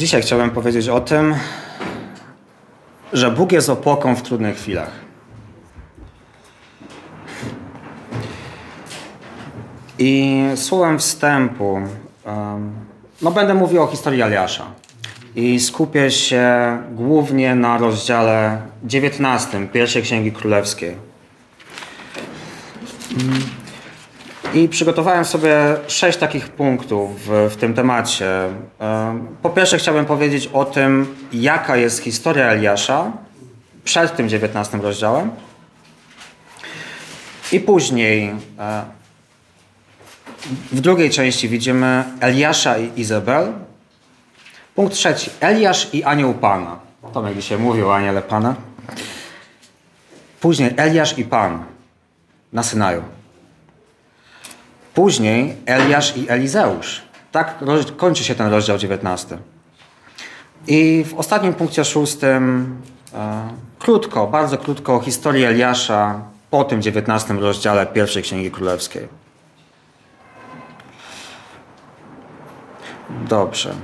Dzisiaj 0.00 0.22
chciałem 0.22 0.50
powiedzieć 0.50 0.88
o 0.88 1.00
tym, 1.00 1.34
że 3.12 3.30
Bóg 3.30 3.52
jest 3.52 3.68
opoką 3.68 4.16
w 4.16 4.22
trudnych 4.22 4.56
chwilach. 4.56 4.90
I 9.98 10.42
słowem 10.54 10.98
wstępu, 10.98 11.80
no 13.22 13.30
będę 13.30 13.54
mówił 13.54 13.82
o 13.82 13.86
historii 13.86 14.22
Eliasza. 14.22 14.66
I 15.36 15.60
skupię 15.60 16.10
się 16.10 16.78
głównie 16.92 17.54
na 17.54 17.78
rozdziale 17.78 18.62
19 18.84 19.68
pierwszej 19.68 20.02
Księgi 20.02 20.32
Królewskiej. 20.32 20.94
I 24.54 24.68
przygotowałem 24.68 25.24
sobie 25.24 25.56
sześć 25.88 26.18
takich 26.18 26.48
punktów 26.48 27.26
w, 27.26 27.50
w, 27.50 27.56
tym 27.56 27.74
temacie. 27.74 28.48
Po 29.42 29.50
pierwsze 29.50 29.78
chciałbym 29.78 30.04
powiedzieć 30.04 30.46
o 30.52 30.64
tym, 30.64 31.16
jaka 31.32 31.76
jest 31.76 32.02
historia 32.02 32.46
Eliasza 32.46 33.12
przed 33.84 34.16
tym 34.16 34.28
19 34.28 34.78
rozdziałem. 34.78 35.30
I 37.52 37.60
później 37.60 38.32
w 40.72 40.80
drugiej 40.80 41.10
części 41.10 41.48
widzimy 41.48 42.04
Eliasza 42.20 42.78
i 42.78 43.00
Izabel. 43.00 43.52
Punkt 44.74 44.94
trzeci. 44.94 45.30
Eliasz 45.40 45.94
i 45.94 46.04
anioł 46.04 46.34
Pana. 46.34 46.78
Tomek 47.12 47.34
dzisiaj 47.34 47.58
mówił 47.58 47.88
o 47.88 47.96
aniele 47.96 48.22
Pana. 48.22 48.54
Później 50.40 50.74
Eliasz 50.76 51.18
i 51.18 51.24
Pan 51.24 51.64
na 52.52 52.62
Synaju. 52.62 53.19
Później 55.00 55.56
Eliasz 55.66 56.16
i 56.16 56.28
Elizeusz. 56.28 57.02
Tak 57.32 57.58
kończy 57.96 58.24
się 58.24 58.34
ten 58.34 58.50
rozdział 58.50 58.78
19. 58.78 59.38
I 60.66 61.04
w 61.08 61.14
ostatnim 61.14 61.54
punkcie 61.54 61.84
szóstym 61.84 62.76
e, 63.14 63.48
krótko, 63.78 64.26
bardzo 64.26 64.58
krótko 64.58 64.94
o 64.94 65.00
historii 65.00 65.44
Eliasza 65.44 66.20
po 66.50 66.64
tym 66.64 66.82
19 66.82 67.34
rozdziale 67.34 67.86
pierwszej 67.86 68.22
Księgi 68.22 68.50
Królewskiej. 68.50 69.08
Dobrze. 73.28 73.74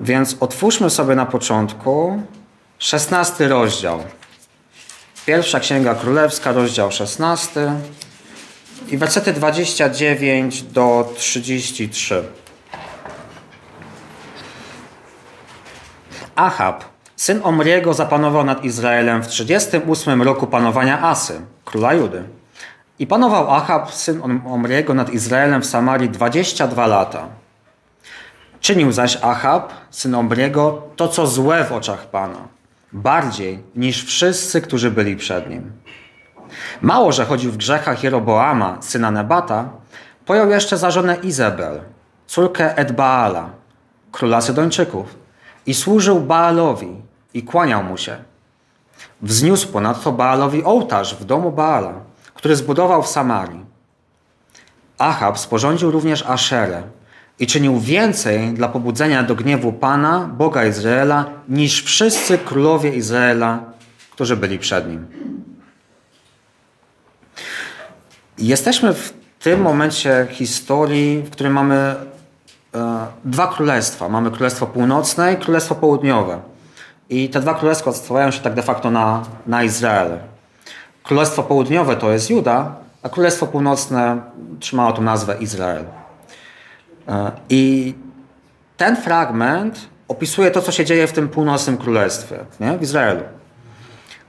Więc 0.00 0.36
otwórzmy 0.40 0.90
sobie 0.90 1.14
na 1.14 1.26
początku 1.26 2.22
16 2.78 3.48
rozdział. 3.48 4.02
Pierwsza 5.26 5.60
Księga 5.60 5.94
Królewska, 5.94 6.52
rozdział 6.52 6.92
16 6.92 7.72
i 8.88 8.98
wersety 8.98 9.32
29 9.32 10.62
do 10.62 11.12
33. 11.16 12.24
Achab, 16.36 16.84
syn 17.16 17.40
Omriego, 17.44 17.94
zapanował 17.94 18.44
nad 18.44 18.64
Izraelem 18.64 19.22
w 19.22 19.28
38 19.28 20.22
roku 20.22 20.46
panowania 20.46 21.02
Asy, 21.02 21.40
króla 21.64 21.94
Judy. 21.94 22.24
I 22.98 23.06
panował 23.06 23.50
Achab, 23.50 23.94
syn 23.94 24.22
Omriego, 24.46 24.94
nad 24.94 25.10
Izraelem 25.10 25.62
w 25.62 25.66
Samarii 25.66 26.10
22 26.10 26.86
lata. 26.86 27.28
Czynił 28.60 28.92
zaś 28.92 29.18
Achab, 29.22 29.72
syn 29.90 30.14
Omriego, 30.14 30.82
to 30.96 31.08
co 31.08 31.26
złe 31.26 31.64
w 31.64 31.72
oczach 31.72 32.06
Pana, 32.06 32.48
bardziej 32.92 33.58
niż 33.76 34.04
wszyscy, 34.04 34.60
którzy 34.60 34.90
byli 34.90 35.16
przed 35.16 35.50
nim. 35.50 35.72
Mało, 36.82 37.12
że 37.12 37.24
chodził 37.24 37.52
w 37.52 37.56
grzechach 37.56 38.04
Jeroboama, 38.04 38.76
syna 38.80 39.10
Nebata, 39.10 39.68
pojął 40.26 40.50
jeszcze 40.50 40.78
za 40.78 40.90
żonę 40.90 41.16
Izabel, 41.22 41.80
córkę 42.26 42.76
Edbaala, 42.76 43.50
króla 44.12 44.40
Sydończyków, 44.40 45.16
i 45.66 45.74
służył 45.74 46.20
Baalowi 46.20 46.96
i 47.34 47.42
kłaniał 47.42 47.84
mu 47.84 47.96
się. 47.96 48.16
Wzniósł 49.22 49.68
ponadto 49.68 50.12
Baalowi 50.12 50.64
ołtarz 50.64 51.14
w 51.14 51.24
domu 51.24 51.52
Baala, 51.52 51.92
który 52.34 52.56
zbudował 52.56 53.02
w 53.02 53.08
Samarii. 53.08 53.64
Achab 54.98 55.38
sporządził 55.38 55.90
również 55.90 56.22
Aszerę 56.26 56.82
i 57.38 57.46
czynił 57.46 57.80
więcej 57.80 58.54
dla 58.54 58.68
pobudzenia 58.68 59.22
do 59.22 59.34
gniewu 59.34 59.72
Pana, 59.72 60.30
Boga 60.32 60.64
Izraela, 60.64 61.24
niż 61.48 61.82
wszyscy 61.84 62.38
królowie 62.38 62.90
Izraela, 62.94 63.60
którzy 64.10 64.36
byli 64.36 64.58
przed 64.58 64.88
nim. 64.88 65.06
Jesteśmy 68.38 68.94
w 68.94 69.12
tym 69.40 69.60
momencie 69.60 70.26
historii, 70.30 71.22
w 71.22 71.30
którym 71.30 71.52
mamy 71.52 71.74
e, 71.74 71.96
dwa 73.24 73.46
królestwa. 73.46 74.08
Mamy 74.08 74.30
Królestwo 74.30 74.66
Północne 74.66 75.32
i 75.32 75.36
Królestwo 75.36 75.74
Południowe. 75.74 76.40
I 77.10 77.28
te 77.28 77.40
dwa 77.40 77.54
królestwa 77.54 77.90
odstawiają 77.90 78.30
się 78.30 78.40
tak 78.40 78.54
de 78.54 78.62
facto 78.62 78.90
na, 78.90 79.22
na 79.46 79.62
Izrael. 79.62 80.18
Królestwo 81.02 81.42
Południowe 81.42 81.96
to 81.96 82.12
jest 82.12 82.30
Juda, 82.30 82.74
a 83.02 83.08
Królestwo 83.08 83.46
Północne 83.46 84.20
trzymało 84.60 84.92
tą 84.92 85.02
nazwę 85.02 85.36
Izrael. 85.40 85.84
E, 87.08 87.30
I 87.48 87.94
ten 88.76 88.96
fragment 88.96 89.88
opisuje 90.08 90.50
to, 90.50 90.62
co 90.62 90.72
się 90.72 90.84
dzieje 90.84 91.06
w 91.06 91.12
tym 91.12 91.28
północnym 91.28 91.76
królestwie, 91.76 92.38
nie? 92.60 92.78
w 92.78 92.82
Izraelu. 92.82 93.37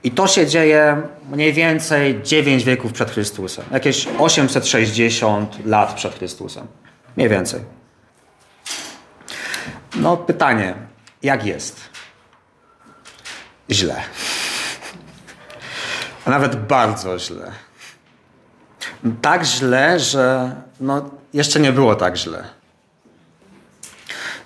I 0.04 0.10
to 0.10 0.26
się 0.26 0.46
dzieje 0.46 1.02
mniej 1.30 1.52
więcej 1.52 2.22
9 2.22 2.64
wieków 2.64 2.92
przed 2.92 3.10
Chrystusem. 3.10 3.64
Jakieś 3.70 4.08
860 4.18 5.66
lat 5.66 5.94
przed 5.94 6.14
Chrystusem. 6.14 6.66
Mniej 7.16 7.28
więcej. 7.28 7.60
No 9.96 10.16
pytanie, 10.16 10.74
jak 11.22 11.46
jest? 11.46 11.80
Źle. 13.70 13.96
A 16.26 16.30
nawet 16.36 16.66
bardzo 16.66 17.18
źle. 17.18 17.52
Tak 19.22 19.44
źle, 19.44 20.00
że 20.00 20.56
no, 20.80 21.10
jeszcze 21.34 21.60
nie 21.60 21.72
było 21.72 21.94
tak 21.94 22.16
źle. 22.16 22.44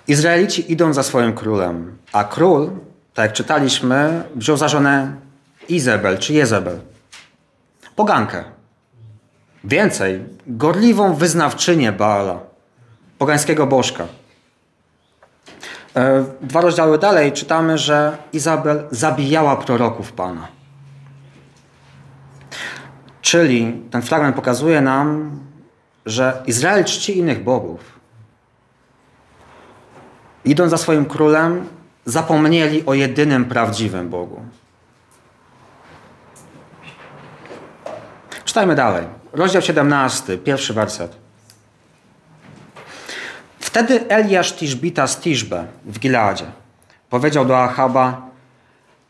Izraelici 0.07 0.71
idą 0.71 0.93
za 0.93 1.03
swoim 1.03 1.33
królem, 1.33 1.97
a 2.11 2.23
król, 2.23 2.71
tak 3.13 3.25
jak 3.25 3.33
czytaliśmy, 3.33 4.23
wziął 4.35 4.57
za 4.57 4.67
żonę 4.67 5.15
Izabel 5.69 6.17
czy 6.17 6.33
Jezebel. 6.33 6.79
Pogankę. 7.95 8.43
Więcej, 9.63 10.21
gorliwą 10.47 11.13
wyznawczynię 11.13 11.91
Baala, 11.91 12.39
pogańskiego 13.17 13.67
bożka. 13.67 14.07
E, 15.95 16.25
dwa 16.41 16.61
rozdziały 16.61 16.97
dalej 16.97 17.31
czytamy, 17.31 17.77
że 17.77 18.17
Izabel 18.33 18.87
zabijała 18.91 19.55
proroków 19.55 20.11
Pana. 20.11 20.47
Czyli 23.21 23.81
ten 23.91 24.01
fragment 24.01 24.35
pokazuje 24.35 24.81
nam, 24.81 25.39
że 26.05 26.43
Izrael 26.45 26.83
czci 26.83 27.17
innych 27.17 27.43
bogów. 27.43 27.99
Idąc 30.45 30.71
za 30.71 30.77
swoim 30.77 31.05
królem, 31.05 31.67
zapomnieli 32.05 32.85
o 32.85 32.93
jedynym 32.93 33.45
prawdziwym 33.45 34.09
Bogu. 34.09 34.41
Czytajmy 38.55 38.75
dalej. 38.75 39.07
Rozdział 39.33 39.61
17, 39.61 40.37
pierwszy 40.37 40.73
werset. 40.73 41.15
Wtedy 43.59 44.07
Eliasz 44.07 44.53
Tiszbita 44.53 45.07
z 45.07 45.19
Tiszbe 45.19 45.65
w 45.85 45.99
Gileadzie 45.99 46.45
powiedział 47.09 47.45
do 47.45 47.63
Achaba 47.63 48.21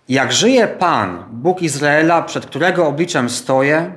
jak 0.10 0.34
żyje 0.34 0.68
Pan, 0.68 1.24
Bóg 1.32 1.62
Izraela, 1.62 2.22
przed 2.22 2.46
którego 2.46 2.88
obliczem 2.88 3.30
stoję, 3.30 3.94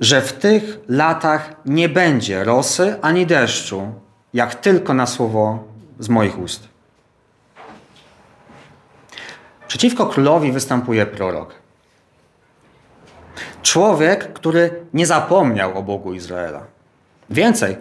że 0.00 0.22
w 0.22 0.32
tych 0.32 0.78
latach 0.88 1.50
nie 1.66 1.88
będzie 1.88 2.44
rosy 2.44 2.96
ani 3.02 3.26
deszczu, 3.26 3.92
jak 4.34 4.54
tylko 4.54 4.94
na 4.94 5.06
słowo 5.06 5.64
z 5.98 6.08
moich 6.08 6.38
ust. 6.38 6.68
Przeciwko 9.68 10.06
królowi 10.06 10.52
występuje 10.52 11.06
prorok. 11.06 11.63
Człowiek, 13.62 14.32
który 14.32 14.70
nie 14.94 15.06
zapomniał 15.06 15.78
o 15.78 15.82
Bogu 15.82 16.14
Izraela. 16.14 16.60
Więcej, 17.30 17.76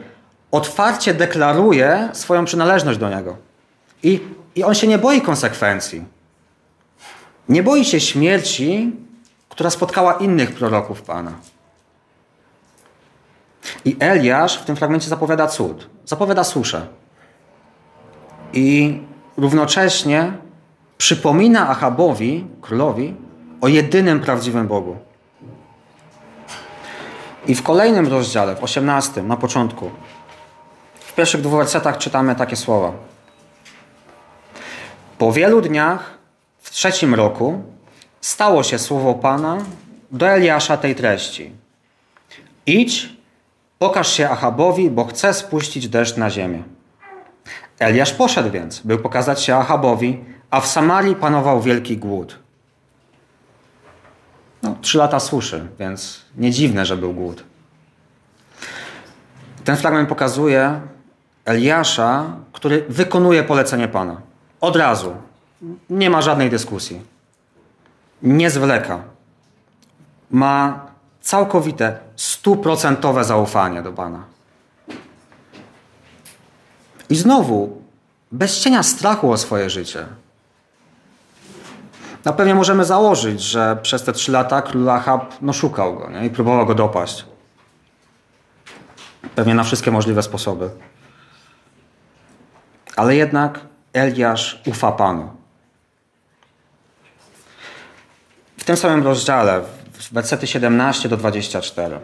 otwarcie 0.52 1.14
deklaruje 1.14 2.10
swoją 2.14 2.46
przynależność 2.46 3.00
do 3.00 3.10
Niego. 3.10 3.38
I, 4.04 4.22
I 4.56 4.64
on 4.64 4.76
się 4.76 4.88
nie 4.88 4.98
boi 4.98 5.22
konsekwencji. 5.22 6.06
Nie 7.50 7.64
boi 7.64 7.86
się 7.86 8.00
śmierci, 8.00 8.92
która 9.50 9.70
spotkała 9.70 10.14
innych 10.14 10.52
proroków 10.52 11.02
Pana. 11.02 11.32
I 13.86 13.96
Eliasz 14.00 14.58
w 14.58 14.66
tym 14.66 14.76
fragmencie 14.76 15.10
zapowiada 15.10 15.48
cud, 15.48 15.90
zapowiada 16.06 16.44
suszę. 16.44 16.88
I 18.54 19.00
równocześnie 19.38 20.34
przypomina 20.98 21.70
Achabowi, 21.70 22.48
królowi, 22.62 23.16
o 23.62 23.68
jedynym 23.68 24.20
prawdziwym 24.20 24.68
Bogu. 24.68 24.98
I 27.48 27.56
w 27.56 27.64
kolejnym 27.64 28.08
rozdziale, 28.08 28.56
w 28.56 28.64
18, 28.64 29.24
na 29.24 29.38
początku, 29.38 29.92
w 31.00 31.14
pierwszych 31.16 31.42
dwóch 31.42 31.60
wersetach 31.60 31.98
czytamy 31.98 32.36
takie 32.36 32.56
słowa. 32.56 32.92
Po 35.18 35.32
wielu 35.32 35.62
dniach, 35.62 36.18
w 36.62 36.70
trzecim 36.70 37.16
roku, 37.16 37.62
stało 38.22 38.64
się 38.64 38.80
słowo 38.80 39.14
Pana 39.14 39.58
do 40.12 40.30
Eliasza 40.30 40.78
tej 40.78 40.96
treści. 40.96 41.52
Idź, 42.66 43.10
pokaż 43.80 44.14
się 44.14 44.30
Achabowi, 44.30 44.90
bo 44.90 45.06
chcę 45.06 45.34
spuścić 45.34 45.90
deszcz 45.90 46.18
na 46.18 46.30
ziemię. 46.30 46.64
Eliasz 47.80 48.14
poszedł 48.14 48.52
więc, 48.52 48.80
by 48.80 48.98
pokazać 48.98 49.44
się 49.44 49.56
Achabowi, 49.56 50.24
a 50.50 50.62
w 50.62 50.68
Samarii 50.68 51.16
panował 51.16 51.62
wielki 51.62 51.98
głód. 51.98 52.43
Trzy 54.84 54.98
lata 54.98 55.20
suszy, 55.20 55.68
więc 55.80 56.22
nie 56.38 56.52
dziwne, 56.52 56.86
że 56.86 56.98
był 56.98 57.14
głód. 57.14 57.44
Ten 59.64 59.78
fragment 59.78 60.10
pokazuje 60.10 60.82
Eliasza, 61.46 62.26
który 62.54 62.86
wykonuje 62.90 63.44
polecenie 63.44 63.88
Pana. 63.88 64.22
Od 64.62 64.76
razu. 64.76 65.16
Nie 65.90 66.10
ma 66.10 66.22
żadnej 66.22 66.50
dyskusji. 66.50 67.02
Nie 68.22 68.50
zwleka. 68.50 69.00
Ma 70.32 70.86
całkowite, 71.22 71.98
stuprocentowe 72.16 73.24
zaufanie 73.24 73.82
do 73.82 73.92
Pana. 73.92 74.24
I 77.10 77.16
znowu, 77.16 77.82
bez 78.32 78.60
cienia 78.60 78.84
strachu 78.84 79.32
o 79.32 79.38
swoje 79.38 79.70
życie. 79.70 80.06
Na 82.26 82.34
pewno 82.34 82.56
możemy 82.56 82.86
założyć, 82.86 83.42
że 83.42 83.78
przez 83.82 84.04
te 84.04 84.14
trzy 84.14 84.32
lata 84.32 84.62
król 84.62 84.90
Ahab 84.90 85.34
no, 85.42 85.54
szukał 85.54 85.96
go 85.96 86.10
nie? 86.10 86.26
i 86.26 86.30
próbował 86.30 86.66
go 86.66 86.76
dopaść. 86.76 87.26
Pewnie 89.36 89.56
na 89.56 89.64
wszystkie 89.64 89.92
możliwe 89.92 90.24
sposoby. 90.24 90.70
Ale 92.96 93.16
jednak 93.16 93.60
Eliasz 93.94 94.62
ufa 94.66 94.92
Panu. 94.92 95.30
W 98.58 98.64
tym 98.64 98.78
samym 98.78 99.04
rozdziale, 99.04 99.62
wersety 100.12 100.48
17 100.48 101.10
do 101.10 101.18
24. 101.18 102.00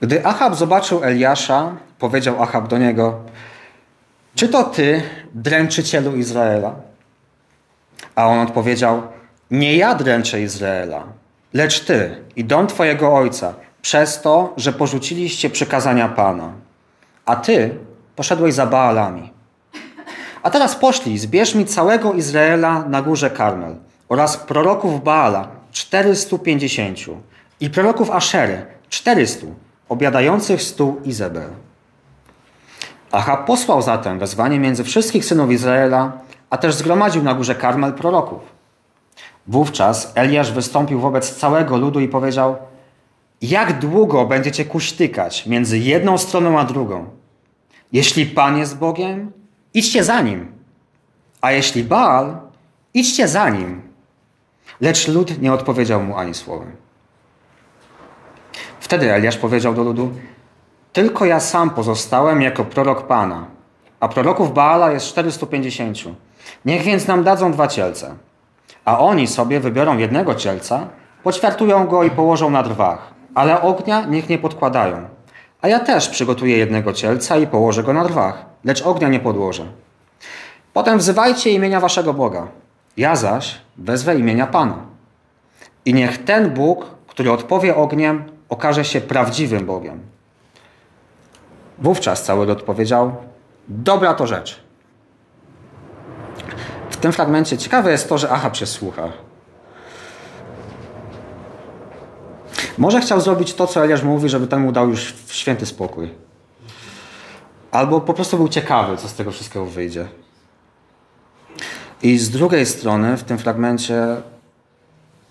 Gdy 0.00 0.26
Achab 0.26 0.54
zobaczył 0.54 1.04
Eliasza, 1.04 1.76
powiedział 1.98 2.42
Achab 2.42 2.68
do 2.68 2.78
niego: 2.78 3.20
Czy 4.34 4.48
to 4.48 4.64
ty, 4.64 5.02
dręczycielu 5.34 6.16
Izraela? 6.16 6.74
A 8.14 8.26
on 8.26 8.38
odpowiedział: 8.38 9.02
Nie 9.50 9.76
ja 9.76 9.94
dręczę 9.94 10.40
Izraela, 10.40 11.04
lecz 11.54 11.80
ty 11.80 12.24
i 12.36 12.44
dom 12.44 12.66
twojego 12.66 13.14
ojca, 13.14 13.54
przez 13.82 14.22
to, 14.22 14.54
że 14.56 14.72
porzuciliście 14.72 15.50
przykazania 15.50 16.08
Pana. 16.08 16.52
A 17.24 17.36
ty 17.36 17.74
poszedłeś 18.16 18.54
za 18.54 18.66
Baalami. 18.66 19.32
A 20.42 20.50
teraz 20.50 20.76
poszli, 20.76 21.18
zbierz 21.18 21.54
mi 21.54 21.66
całego 21.66 22.12
Izraela 22.12 22.84
na 22.88 23.02
górze 23.02 23.30
Karmel 23.30 23.76
oraz 24.08 24.36
proroków 24.36 25.04
Baala 25.04 25.48
450 25.72 26.98
i 27.60 27.70
proroków 27.70 28.10
Aszery 28.10 28.66
400, 28.88 29.46
obiadających 29.88 30.62
stół 30.62 31.00
Izabel. 31.04 31.50
Achab 33.12 33.46
posłał 33.46 33.82
zatem 33.82 34.18
wezwanie 34.18 34.60
między 34.60 34.84
wszystkich 34.84 35.24
synów 35.24 35.50
Izraela, 35.50 36.12
a 36.50 36.58
też 36.58 36.74
zgromadził 36.74 37.22
na 37.22 37.34
górze 37.34 37.54
Karmel 37.54 37.92
proroków. 37.92 38.42
Wówczas 39.46 40.12
Eliasz 40.14 40.52
wystąpił 40.52 41.00
wobec 41.00 41.36
całego 41.36 41.76
ludu 41.76 42.00
i 42.00 42.08
powiedział: 42.08 42.56
Jak 43.42 43.78
długo 43.78 44.26
będziecie 44.26 44.64
kuśtykać 44.64 45.46
między 45.46 45.78
jedną 45.78 46.18
stroną 46.18 46.58
a 46.58 46.64
drugą? 46.64 47.06
Jeśli 47.92 48.26
Pan 48.26 48.58
jest 48.58 48.78
Bogiem, 48.78 49.32
idźcie 49.74 50.04
za 50.04 50.20
nim. 50.20 50.52
A 51.40 51.52
jeśli 51.52 51.84
Baal, 51.84 52.36
idźcie 52.94 53.28
za 53.28 53.48
nim. 53.48 53.82
Lecz 54.80 55.08
lud 55.08 55.42
nie 55.42 55.52
odpowiedział 55.52 56.02
mu 56.02 56.16
ani 56.16 56.34
słowem. 56.34 56.72
Wtedy 58.80 59.12
Eliasz 59.12 59.36
powiedział 59.36 59.74
do 59.74 59.82
ludu: 59.82 60.12
Tylko 60.92 61.24
ja 61.24 61.40
sam 61.40 61.70
pozostałem 61.70 62.42
jako 62.42 62.64
prorok 62.64 63.06
Pana, 63.06 63.46
a 64.00 64.08
proroków 64.08 64.54
Baala 64.54 64.92
jest 64.92 65.06
450. 65.06 65.98
Niech 66.64 66.82
więc 66.82 67.06
nam 67.06 67.24
dadzą 67.24 67.52
dwa 67.52 67.68
cielce. 67.68 68.14
A 68.84 68.98
oni 68.98 69.26
sobie 69.26 69.60
wybiorą 69.60 69.98
jednego 69.98 70.34
cielca, 70.34 70.86
poćwiartują 71.22 71.86
go 71.86 72.04
i 72.04 72.10
położą 72.10 72.50
na 72.50 72.62
drwach, 72.62 73.14
ale 73.34 73.62
ognia 73.62 74.04
niech 74.04 74.28
nie 74.28 74.38
podkładają. 74.38 75.08
A 75.62 75.68
ja 75.68 75.80
też 75.80 76.08
przygotuję 76.08 76.58
jednego 76.58 76.92
cielca 76.92 77.36
i 77.36 77.46
położę 77.46 77.82
go 77.82 77.92
na 77.92 78.04
drwach, 78.04 78.44
lecz 78.64 78.82
ognia 78.82 79.08
nie 79.08 79.20
podłożę. 79.20 79.66
Potem 80.72 80.98
wzywajcie 80.98 81.50
imienia 81.50 81.80
waszego 81.80 82.14
Boga. 82.14 82.46
Ja 82.96 83.16
zaś 83.16 83.60
wezwę 83.78 84.16
imienia 84.16 84.46
Pana. 84.46 84.78
I 85.84 85.94
niech 85.94 86.24
ten 86.24 86.50
Bóg, 86.50 86.86
który 87.06 87.32
odpowie 87.32 87.76
ogniem, 87.76 88.24
okaże 88.48 88.84
się 88.84 89.00
prawdziwym 89.00 89.66
Bogiem. 89.66 90.09
Wówczas 91.80 92.24
cały 92.24 92.46
lud 92.46 92.62
powiedział: 92.62 93.16
Dobra 93.68 94.14
to 94.14 94.26
rzecz. 94.26 94.60
W 96.90 96.96
tym 96.96 97.12
fragmencie 97.12 97.58
ciekawe 97.58 97.90
jest 97.90 98.08
to, 98.08 98.18
że 98.18 98.30
Achab 98.30 98.56
się 98.56 98.66
słucha. 98.66 99.12
Może 102.78 103.00
chciał 103.00 103.20
zrobić 103.20 103.54
to, 103.54 103.66
co 103.66 103.84
Eliasz 103.84 104.02
mówi, 104.02 104.28
żeby 104.28 104.46
ten 104.46 104.60
mu 104.60 104.72
dał 104.72 104.88
już 104.88 105.14
święty 105.26 105.66
spokój. 105.66 106.10
Albo 107.70 108.00
po 108.00 108.14
prostu 108.14 108.36
był 108.36 108.48
ciekawy, 108.48 108.96
co 108.96 109.08
z 109.08 109.14
tego 109.14 109.30
wszystkiego 109.30 109.66
wyjdzie. 109.66 110.08
I 112.02 112.18
z 112.18 112.30
drugiej 112.30 112.66
strony, 112.66 113.16
w 113.16 113.24
tym 113.24 113.38
fragmencie, 113.38 114.06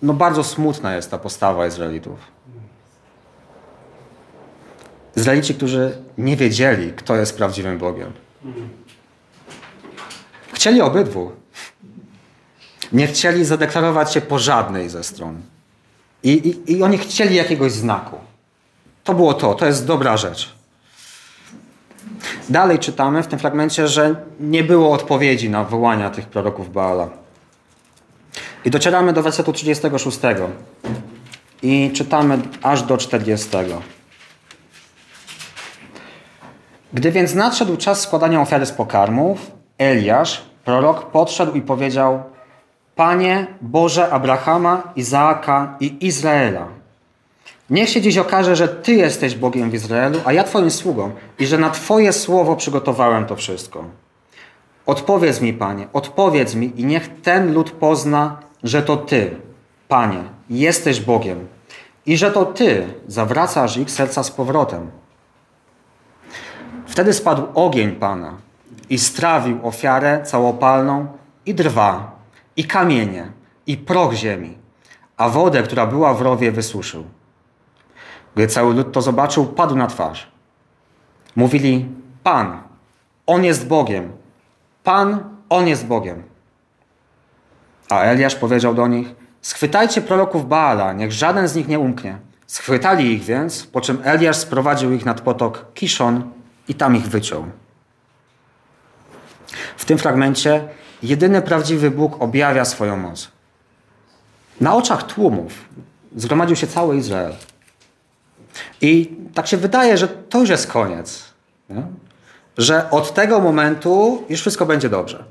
no 0.02 0.13
bardzo 0.13 0.44
smutna 0.44 0.95
jest 0.95 1.12
ta 1.12 1.18
postawa 1.18 1.68
Izraelitów. 1.68 2.19
Izraelici, 5.19 5.56
którzy 5.56 5.98
nie 6.18 6.38
wiedzieli, 6.38 6.94
kto 6.94 7.16
jest 7.16 7.38
prawdziwym 7.38 7.77
Bogiem. 7.77 8.12
Chcieli 10.54 10.81
obydwu. 10.81 11.31
Nie 12.92 13.07
chcieli 13.07 13.45
zadeklarować 13.45 14.13
się 14.13 14.21
po 14.21 14.39
żadnej 14.39 14.89
ze 14.89 15.04
stron. 15.04 15.42
I, 16.24 16.31
i, 16.31 16.71
I 16.71 16.83
oni 16.83 16.98
chcieli 16.98 17.36
jakiegoś 17.36 17.71
znaku. 17.71 18.18
To 19.04 19.13
było 19.13 19.33
to, 19.33 19.54
to 19.54 19.66
jest 19.66 19.86
dobra 19.86 20.18
rzecz. 20.18 20.56
Dalej 22.49 22.80
czytamy 22.80 23.23
w 23.23 23.28
tym 23.28 23.40
fragmencie, 23.40 23.88
że 23.88 24.16
nie 24.40 24.64
było 24.64 24.92
odpowiedzi 24.92 25.49
na 25.49 25.64
wołania 25.64 26.09
tych 26.09 26.28
proroków 26.28 26.73
Baala. 26.73 27.09
I 28.66 28.69
docieramy 28.69 29.14
do 29.14 29.23
wersetu 29.23 29.54
36. 29.54 30.19
I 31.64 31.92
czytamy 31.94 32.40
aż 32.61 32.83
do 32.83 32.97
40. 32.97 33.49
Gdy 36.94 37.12
więc 37.12 37.36
nadszedł 37.36 37.78
czas 37.78 38.02
składania 38.02 38.42
ofiary 38.42 38.66
z 38.66 38.72
pokarmów, 38.72 39.52
Eliasz, 39.78 40.42
prorok, 40.66 41.12
podszedł 41.12 41.54
i 41.54 41.62
powiedział: 41.62 42.24
Panie 42.96 43.48
Boże 43.62 44.10
Abrahama, 44.10 44.84
Izaaka 44.96 45.78
i 45.80 46.06
Izraela, 46.08 46.68
niech 47.69 47.90
się 47.90 48.02
dziś 48.02 48.18
okaże, 48.18 48.56
że 48.56 48.68
Ty 48.68 48.94
jesteś 48.94 49.36
Bogiem 49.36 49.69
w 49.69 49.74
Izraelu, 49.74 50.19
a 50.26 50.34
ja 50.34 50.44
Twoim 50.44 50.72
sługą 50.72 51.12
i 51.40 51.46
że 51.46 51.58
na 51.58 51.69
Twoje 51.69 52.14
słowo 52.14 52.56
przygotowałem 52.56 53.26
to 53.26 53.36
wszystko. 53.36 53.84
Odpowiedz 54.86 55.42
mi, 55.42 55.54
Panie, 55.54 55.88
odpowiedz 55.94 56.56
mi 56.56 56.72
i 56.76 56.86
niech 56.86 57.22
ten 57.22 57.54
lud 57.54 57.72
pozna, 57.72 58.38
że 58.64 58.81
to 58.81 58.98
Ty, 58.98 59.36
Panie, 59.88 60.24
jesteś 60.50 61.02
Bogiem 61.02 61.48
i 62.06 62.18
że 62.18 62.31
to 62.31 62.46
Ty 62.46 62.88
zawracasz 63.08 63.78
ich 63.78 63.92
serca 63.92 64.24
z 64.24 64.31
powrotem. 64.31 64.92
Wtedy 66.99 67.13
spadł 67.13 67.47
ogień 67.56 67.91
Pana 67.91 68.37
i 68.89 68.99
strawił 68.99 69.68
ofiarę 69.68 70.23
całopalną 70.23 71.07
i 71.45 71.56
drwa, 71.56 72.11
i 72.56 72.63
kamienie, 72.63 73.31
i 73.68 73.77
proch 73.77 74.13
ziemi, 74.13 74.57
a 75.18 75.29
wodę, 75.29 75.63
która 75.63 75.85
była 75.85 76.13
w 76.13 76.21
rowie, 76.21 76.51
wysuszył. 76.51 77.03
Gdy 78.35 78.47
cały 78.47 78.73
lud 78.73 78.91
to 78.91 79.01
zobaczył, 79.01 79.45
padł 79.45 79.75
na 79.75 79.87
twarz. 79.87 80.31
Mówili, 81.35 81.85
Pan, 82.23 82.61
On 83.25 83.44
jest 83.44 83.68
Bogiem. 83.68 84.11
Pan, 84.83 85.19
On 85.49 85.68
jest 85.68 85.85
Bogiem. 85.85 86.23
A 87.89 88.01
Eliasz 88.01 88.35
powiedział 88.35 88.73
do 88.73 88.87
nich, 88.87 89.15
schwytajcie 89.41 90.01
proroków 90.01 90.47
Baala, 90.47 90.94
niech 90.94 91.11
żaden 91.11 91.47
z 91.47 91.56
nich 91.56 91.68
nie 91.68 91.79
umknie. 91.79 92.18
Schwytali 92.47 93.13
ich 93.13 93.23
więc, 93.23 93.65
po 93.65 93.81
czym 93.81 94.01
Eliasz 94.03 94.37
sprowadził 94.37 94.91
ich 94.91 95.06
nad 95.06 95.21
potok 95.21 95.65
Kiszon 95.73 96.39
i 96.69 96.76
tam 96.76 96.95
ich 96.95 97.07
wyciął. 97.07 97.45
W 99.78 99.85
tym 99.85 99.97
fragmencie 99.97 100.68
jedyny 101.04 101.42
prawdziwy 101.42 101.92
Bóg 101.92 102.21
objawia 102.21 102.66
swoją 102.66 102.97
moc. 102.97 103.31
Na 104.61 104.76
oczach 104.76 105.04
tłumów 105.04 105.54
zgromadził 106.16 106.56
się 106.56 106.68
cały 106.68 106.97
Izrael. 106.97 107.33
I 108.81 109.18
tak 109.33 109.47
się 109.47 109.57
wydaje, 109.57 109.97
że 109.97 110.07
to 110.07 110.40
już 110.40 110.49
jest 110.49 110.68
koniec. 110.68 111.23
Nie? 111.69 111.83
że 112.59 112.90
od 112.92 113.14
tego 113.14 113.40
momentu 113.40 114.23
już 114.30 114.40
wszystko 114.40 114.66
będzie 114.66 114.90
dobrze. 114.90 115.23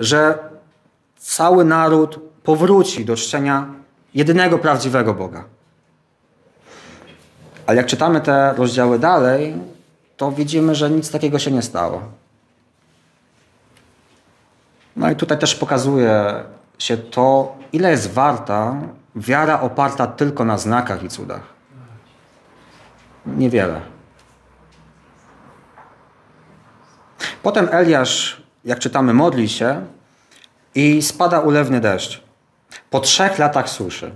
Że 0.00 0.38
cały 1.16 1.64
naród 1.64 2.20
powróci 2.42 3.04
do 3.04 3.16
czczenia 3.16 3.66
jedynego 4.14 4.58
prawdziwego 4.58 5.14
Boga. 5.14 5.44
Ale 7.66 7.76
jak 7.76 7.86
czytamy 7.86 8.20
te 8.20 8.54
rozdziały 8.56 8.98
dalej, 8.98 9.54
to 10.18 10.32
widzimy, 10.32 10.74
że 10.74 10.90
nic 10.90 11.10
takiego 11.10 11.38
się 11.38 11.50
nie 11.50 11.62
stało. 11.62 12.02
No 14.96 15.10
i 15.10 15.16
tutaj 15.16 15.38
też 15.38 15.54
pokazuje 15.54 16.44
się 16.78 16.96
to, 16.96 17.56
ile 17.72 17.90
jest 17.90 18.12
warta 18.12 18.76
wiara 19.16 19.60
oparta 19.60 20.06
tylko 20.06 20.44
na 20.44 20.58
znakach 20.58 21.02
i 21.02 21.08
cudach. 21.08 21.42
Niewiele. 23.26 23.80
Potem 27.42 27.68
Eliasz, 27.72 28.42
jak 28.64 28.78
czytamy, 28.78 29.14
modli 29.14 29.48
się 29.48 29.86
i 30.74 31.02
spada 31.02 31.40
ulewny 31.40 31.80
deszcz. 31.80 32.22
Po 32.90 33.00
trzech 33.00 33.38
latach 33.38 33.68
suszy. 33.68 34.14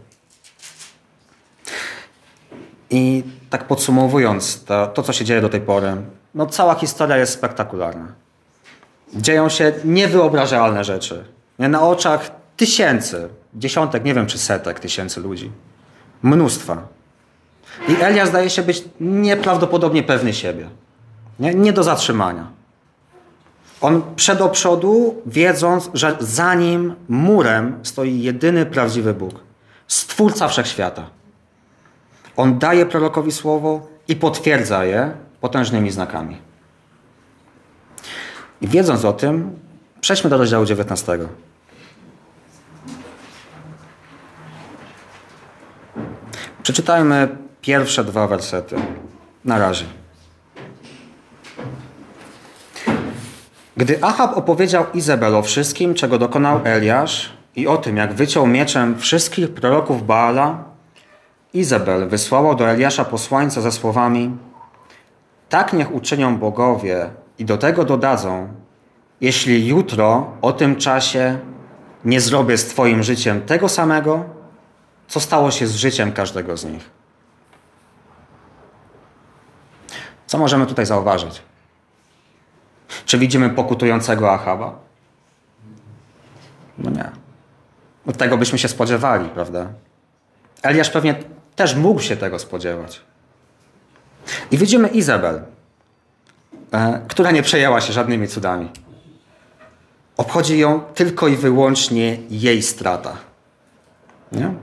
I 2.90 3.24
tak 3.52 3.64
podsumowując 3.64 4.64
to, 4.64 4.86
to, 4.86 5.02
co 5.02 5.12
się 5.12 5.24
dzieje 5.24 5.40
do 5.40 5.48
tej 5.48 5.60
pory, 5.60 5.96
no 6.34 6.46
cała 6.46 6.74
historia 6.74 7.16
jest 7.16 7.32
spektakularna. 7.32 8.06
Dzieją 9.14 9.48
się 9.48 9.72
niewyobrażalne 9.84 10.84
rzeczy. 10.84 11.24
Na 11.58 11.82
oczach 11.88 12.30
tysięcy, 12.56 13.28
dziesiątek, 13.54 14.04
nie 14.04 14.14
wiem 14.14 14.26
czy 14.26 14.38
setek 14.38 14.80
tysięcy 14.80 15.20
ludzi. 15.20 15.50
Mnóstwa. 16.22 16.82
I 17.88 18.02
Elias 18.02 18.28
zdaje 18.28 18.50
się 18.50 18.62
być 18.62 18.84
nieprawdopodobnie 19.00 20.02
pewny 20.02 20.32
siebie. 20.34 20.68
Nie, 21.38 21.54
nie 21.54 21.72
do 21.72 21.82
zatrzymania. 21.82 22.46
On 23.80 24.02
przed 24.16 24.38
do 24.38 24.48
przodu, 24.48 25.22
wiedząc, 25.26 25.90
że 25.94 26.16
za 26.20 26.54
nim 26.54 26.94
murem 27.08 27.78
stoi 27.82 28.22
jedyny 28.22 28.66
prawdziwy 28.66 29.14
Bóg, 29.14 29.34
Stwórca 29.88 30.48
Wszechświata. 30.48 31.21
On 32.36 32.58
daje 32.58 32.86
prorokowi 32.86 33.32
słowo 33.32 33.88
i 34.08 34.16
potwierdza 34.16 34.84
je 34.84 35.10
potężnymi 35.40 35.90
znakami. 35.90 36.36
I 38.60 38.68
wiedząc 38.68 39.04
o 39.04 39.12
tym, 39.12 39.58
przejdźmy 40.00 40.30
do 40.30 40.38
rozdziału 40.38 40.64
19. 40.64 41.18
Przeczytajmy 46.62 47.28
pierwsze 47.60 48.04
dwa 48.04 48.26
wersety. 48.26 48.76
Na 49.44 49.58
razie. 49.58 49.84
Gdy 53.76 54.02
Achab 54.02 54.36
opowiedział 54.36 54.84
Izabel 54.94 55.34
o 55.34 55.42
wszystkim, 55.42 55.94
czego 55.94 56.18
dokonał 56.18 56.60
Eliasz 56.64 57.32
i 57.56 57.66
o 57.66 57.76
tym, 57.76 57.96
jak 57.96 58.14
wyciął 58.14 58.46
mieczem 58.46 58.98
wszystkich 58.98 59.54
proroków 59.54 60.06
Baala, 60.06 60.64
Izabel 61.54 62.08
wysłała 62.08 62.54
do 62.54 62.68
Eliasza 62.68 63.04
posłańca 63.04 63.60
ze 63.60 63.72
słowami 63.72 64.36
Tak 65.48 65.72
niech 65.72 65.94
uczynią 65.94 66.38
bogowie 66.38 67.10
i 67.38 67.44
do 67.44 67.58
tego 67.58 67.84
dodadzą, 67.84 68.48
jeśli 69.20 69.66
jutro 69.66 70.32
o 70.42 70.52
tym 70.52 70.76
czasie 70.76 71.38
nie 72.04 72.20
zrobię 72.20 72.58
z 72.58 72.66
Twoim 72.66 73.02
życiem 73.02 73.42
tego 73.42 73.68
samego, 73.68 74.24
co 75.08 75.20
stało 75.20 75.50
się 75.50 75.66
z 75.66 75.74
życiem 75.74 76.12
każdego 76.12 76.56
z 76.56 76.64
nich. 76.64 76.90
Co 80.26 80.38
możemy 80.38 80.66
tutaj 80.66 80.86
zauważyć? 80.86 81.42
Czy 83.06 83.18
widzimy 83.18 83.50
pokutującego 83.50 84.32
Achaba? 84.32 84.78
No 86.78 86.90
nie. 86.90 87.10
Od 88.06 88.16
tego 88.16 88.38
byśmy 88.38 88.58
się 88.58 88.68
spodziewali, 88.68 89.28
prawda? 89.28 89.66
Eliasz 90.62 90.90
pewnie 90.90 91.14
też 91.56 91.74
mógł 91.74 92.00
się 92.00 92.16
tego 92.16 92.38
spodziewać. 92.38 93.00
I 94.50 94.58
widzimy 94.58 94.88
Izabel, 94.88 95.42
e, 96.72 97.00
która 97.08 97.30
nie 97.30 97.42
przejęła 97.42 97.80
się 97.80 97.92
żadnymi 97.92 98.28
cudami. 98.28 98.68
Obchodzi 100.16 100.58
ją 100.58 100.80
tylko 100.80 101.28
i 101.28 101.36
wyłącznie 101.36 102.18
jej 102.30 102.62
strata. 102.62 103.16
Nie? 104.32 104.54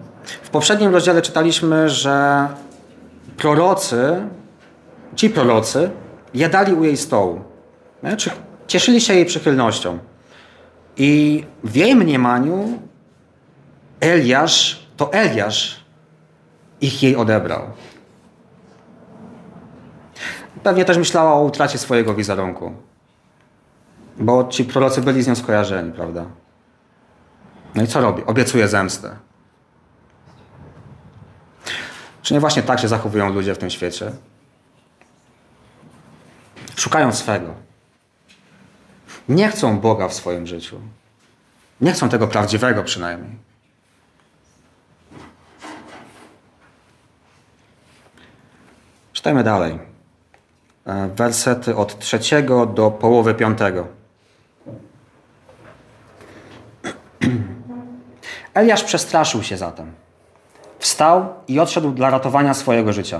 W 0.43 0.49
poprzednim 0.49 0.93
rozdziale 0.93 1.21
czytaliśmy, 1.21 1.89
że 1.89 2.47
prorocy, 3.37 4.21
ci 5.15 5.29
prorocy, 5.29 5.91
jadali 6.33 6.73
u 6.73 6.83
jej 6.83 6.97
stołu. 6.97 7.41
Nie? 8.03 8.17
Cieszyli 8.67 9.01
się 9.01 9.13
jej 9.13 9.25
przychylnością. 9.25 9.99
I 10.97 11.43
w 11.63 11.75
jej 11.75 11.95
mniemaniu 11.95 12.79
Eliasz, 13.99 14.87
to 14.97 15.13
Eliasz 15.13 15.78
ich 16.81 17.03
jej 17.03 17.15
odebrał. 17.15 17.61
Pewnie 20.63 20.85
też 20.85 20.97
myślała 20.97 21.33
o 21.33 21.41
utracie 21.41 21.77
swojego 21.77 22.15
wizerunku. 22.15 22.73
Bo 24.17 24.47
ci 24.47 24.65
prorocy 24.65 25.01
byli 25.01 25.23
z 25.23 25.27
nią 25.27 25.35
skojarzeni, 25.35 25.91
prawda? 25.91 26.25
No 27.75 27.83
i 27.83 27.87
co 27.87 28.01
robi? 28.01 28.23
Obiecuje 28.25 28.67
zemstę. 28.67 29.15
Czy 32.21 32.33
nie 32.33 32.39
właśnie 32.39 32.63
tak 32.63 32.79
się 32.79 32.87
zachowują 32.87 33.33
ludzie 33.33 33.55
w 33.55 33.57
tym 33.57 33.69
świecie? 33.69 34.11
Szukają 36.75 37.11
swego. 37.11 37.53
Nie 39.29 39.49
chcą 39.49 39.79
Boga 39.79 40.07
w 40.07 40.13
swoim 40.13 40.47
życiu. 40.47 40.79
Nie 41.81 41.93
chcą 41.93 42.09
tego 42.09 42.27
prawdziwego 42.27 42.83
przynajmniej. 42.83 43.48
Czytajmy 49.19 49.43
dalej. 49.43 49.79
E, 50.85 51.09
wersety 51.15 51.75
od 51.75 51.99
trzeciego 51.99 52.65
do 52.65 52.91
połowy 52.91 53.33
piątego. 53.33 53.87
Eliasz 58.53 58.83
przestraszył 58.83 59.43
się 59.43 59.57
zatem. 59.57 59.91
Wstał 60.79 61.25
i 61.47 61.59
odszedł 61.59 61.91
dla 61.91 62.09
ratowania 62.09 62.53
swojego 62.53 62.93
życia. 62.93 63.19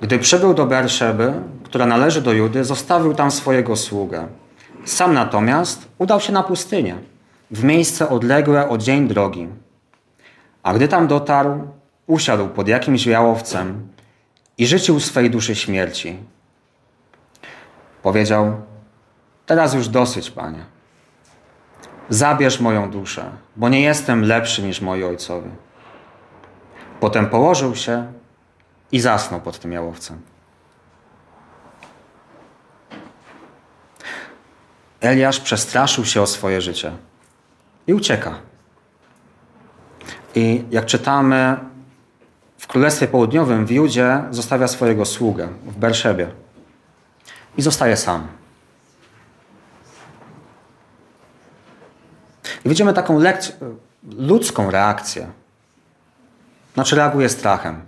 Gdy 0.00 0.18
przybył 0.18 0.54
do 0.54 0.66
Berszeby, 0.66 1.32
która 1.64 1.86
należy 1.86 2.22
do 2.22 2.32
Judy, 2.32 2.64
zostawił 2.64 3.14
tam 3.14 3.30
swojego 3.30 3.76
sługę. 3.76 4.26
Sam 4.84 5.14
natomiast 5.14 5.88
udał 5.98 6.20
się 6.20 6.32
na 6.32 6.42
pustynię, 6.42 6.98
w 7.50 7.64
miejsce 7.64 8.08
odległe 8.08 8.68
o 8.68 8.78
dzień 8.78 9.08
drogi. 9.08 9.48
A 10.62 10.74
gdy 10.74 10.88
tam 10.88 11.06
dotarł, 11.06 11.60
usiadł 12.06 12.48
pod 12.48 12.68
jakimś 12.68 13.06
jałowcem 13.06 13.88
i 14.58 14.66
życzył 14.66 15.00
swej 15.00 15.30
duszy 15.30 15.54
śmierci. 15.56 16.18
Powiedział: 18.02 18.60
Teraz 19.46 19.74
już 19.74 19.88
dosyć, 19.88 20.30
panie. 20.30 20.64
Zabierz 22.08 22.60
moją 22.60 22.90
duszę, 22.90 23.30
bo 23.56 23.68
nie 23.68 23.80
jestem 23.80 24.24
lepszy 24.24 24.62
niż 24.62 24.80
moi 24.80 25.04
ojcowie. 25.04 25.50
Potem 27.00 27.26
położył 27.26 27.76
się 27.76 28.12
i 28.92 29.00
zasnął 29.00 29.40
pod 29.40 29.58
tym 29.58 29.72
jałowcem. 29.72 30.20
Eliasz 35.00 35.40
przestraszył 35.40 36.04
się 36.04 36.22
o 36.22 36.26
swoje 36.26 36.60
życie 36.60 36.92
i 37.86 37.94
ucieka. 37.94 38.34
I 40.34 40.64
jak 40.70 40.86
czytamy, 40.86 41.56
w 42.58 42.66
Królestwie 42.66 43.08
Południowym 43.08 43.66
w 43.66 43.70
Judzie 43.70 44.22
zostawia 44.30 44.68
swojego 44.68 45.04
sługę 45.04 45.48
w 45.66 45.76
Berszebie 45.76 46.30
i 47.56 47.62
zostaje 47.62 47.96
sam. 47.96 48.26
I 52.64 52.68
widzimy 52.68 52.94
taką 52.94 53.20
ludzką 54.16 54.70
reakcję. 54.70 55.26
Znaczy 56.74 56.96
reaguje 56.96 57.28
strachem. 57.28 57.80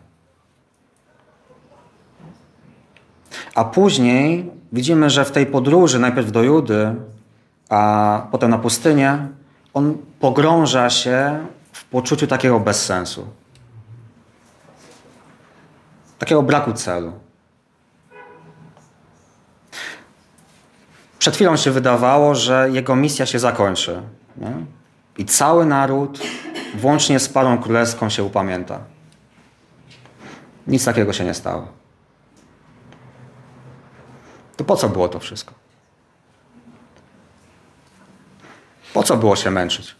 A 3.54 3.64
później 3.64 4.50
widzimy, 4.72 5.10
że 5.10 5.24
w 5.24 5.30
tej 5.30 5.46
podróży, 5.46 5.98
najpierw 5.98 6.32
do 6.32 6.42
Judy, 6.42 6.94
a 7.68 8.22
potem 8.30 8.50
na 8.50 8.58
pustynię, 8.58 9.28
on 9.74 9.98
pogrąża 10.20 10.90
się 10.90 11.46
w 11.72 11.84
poczuciu 11.84 12.26
takiego 12.26 12.60
bezsensu. 12.60 13.39
Takiego 16.20 16.42
braku 16.42 16.72
celu. 16.72 17.12
Przed 21.18 21.34
chwilą 21.34 21.56
się 21.56 21.70
wydawało, 21.70 22.34
że 22.34 22.68
jego 22.72 22.96
misja 22.96 23.26
się 23.26 23.38
zakończy. 23.38 24.02
Nie? 24.36 24.52
I 25.18 25.24
cały 25.24 25.66
naród, 25.66 26.20
włącznie 26.74 27.20
z 27.20 27.28
parą 27.28 27.58
królewską, 27.62 28.10
się 28.10 28.24
upamięta. 28.24 28.78
Nic 30.66 30.84
takiego 30.84 31.12
się 31.12 31.24
nie 31.24 31.34
stało. 31.34 31.68
To 34.56 34.64
po 34.64 34.76
co 34.76 34.88
było 34.88 35.08
to 35.08 35.20
wszystko? 35.20 35.54
Po 38.94 39.02
co 39.02 39.16
było 39.16 39.36
się 39.36 39.50
męczyć? 39.50 39.96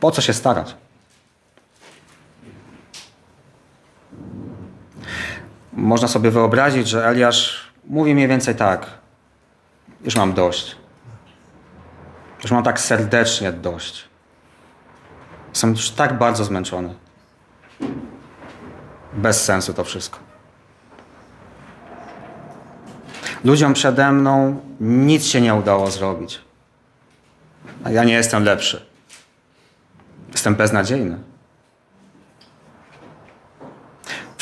Po 0.00 0.10
co 0.10 0.20
się 0.22 0.32
starać? 0.32 0.81
Można 5.72 6.08
sobie 6.08 6.30
wyobrazić, 6.30 6.88
że 6.88 7.06
Eliasz 7.08 7.72
mówi 7.84 8.14
mniej 8.14 8.28
więcej 8.28 8.54
tak. 8.54 8.86
Już 10.04 10.16
mam 10.16 10.32
dość. 10.32 10.76
Już 12.42 12.50
mam 12.50 12.62
tak 12.62 12.80
serdecznie 12.80 13.52
dość. 13.52 14.04
Jestem 15.48 15.70
już 15.70 15.90
tak 15.90 16.18
bardzo 16.18 16.44
zmęczony. 16.44 16.94
Bez 19.12 19.44
sensu 19.44 19.74
to 19.74 19.84
wszystko. 19.84 20.18
Ludziom 23.44 23.74
przede 23.74 24.12
mną 24.12 24.60
nic 24.80 25.24
się 25.24 25.40
nie 25.40 25.54
udało 25.54 25.90
zrobić. 25.90 26.40
A 27.84 27.90
ja 27.90 28.04
nie 28.04 28.12
jestem 28.12 28.44
lepszy. 28.44 28.86
Jestem 30.32 30.54
beznadziejny. 30.54 31.31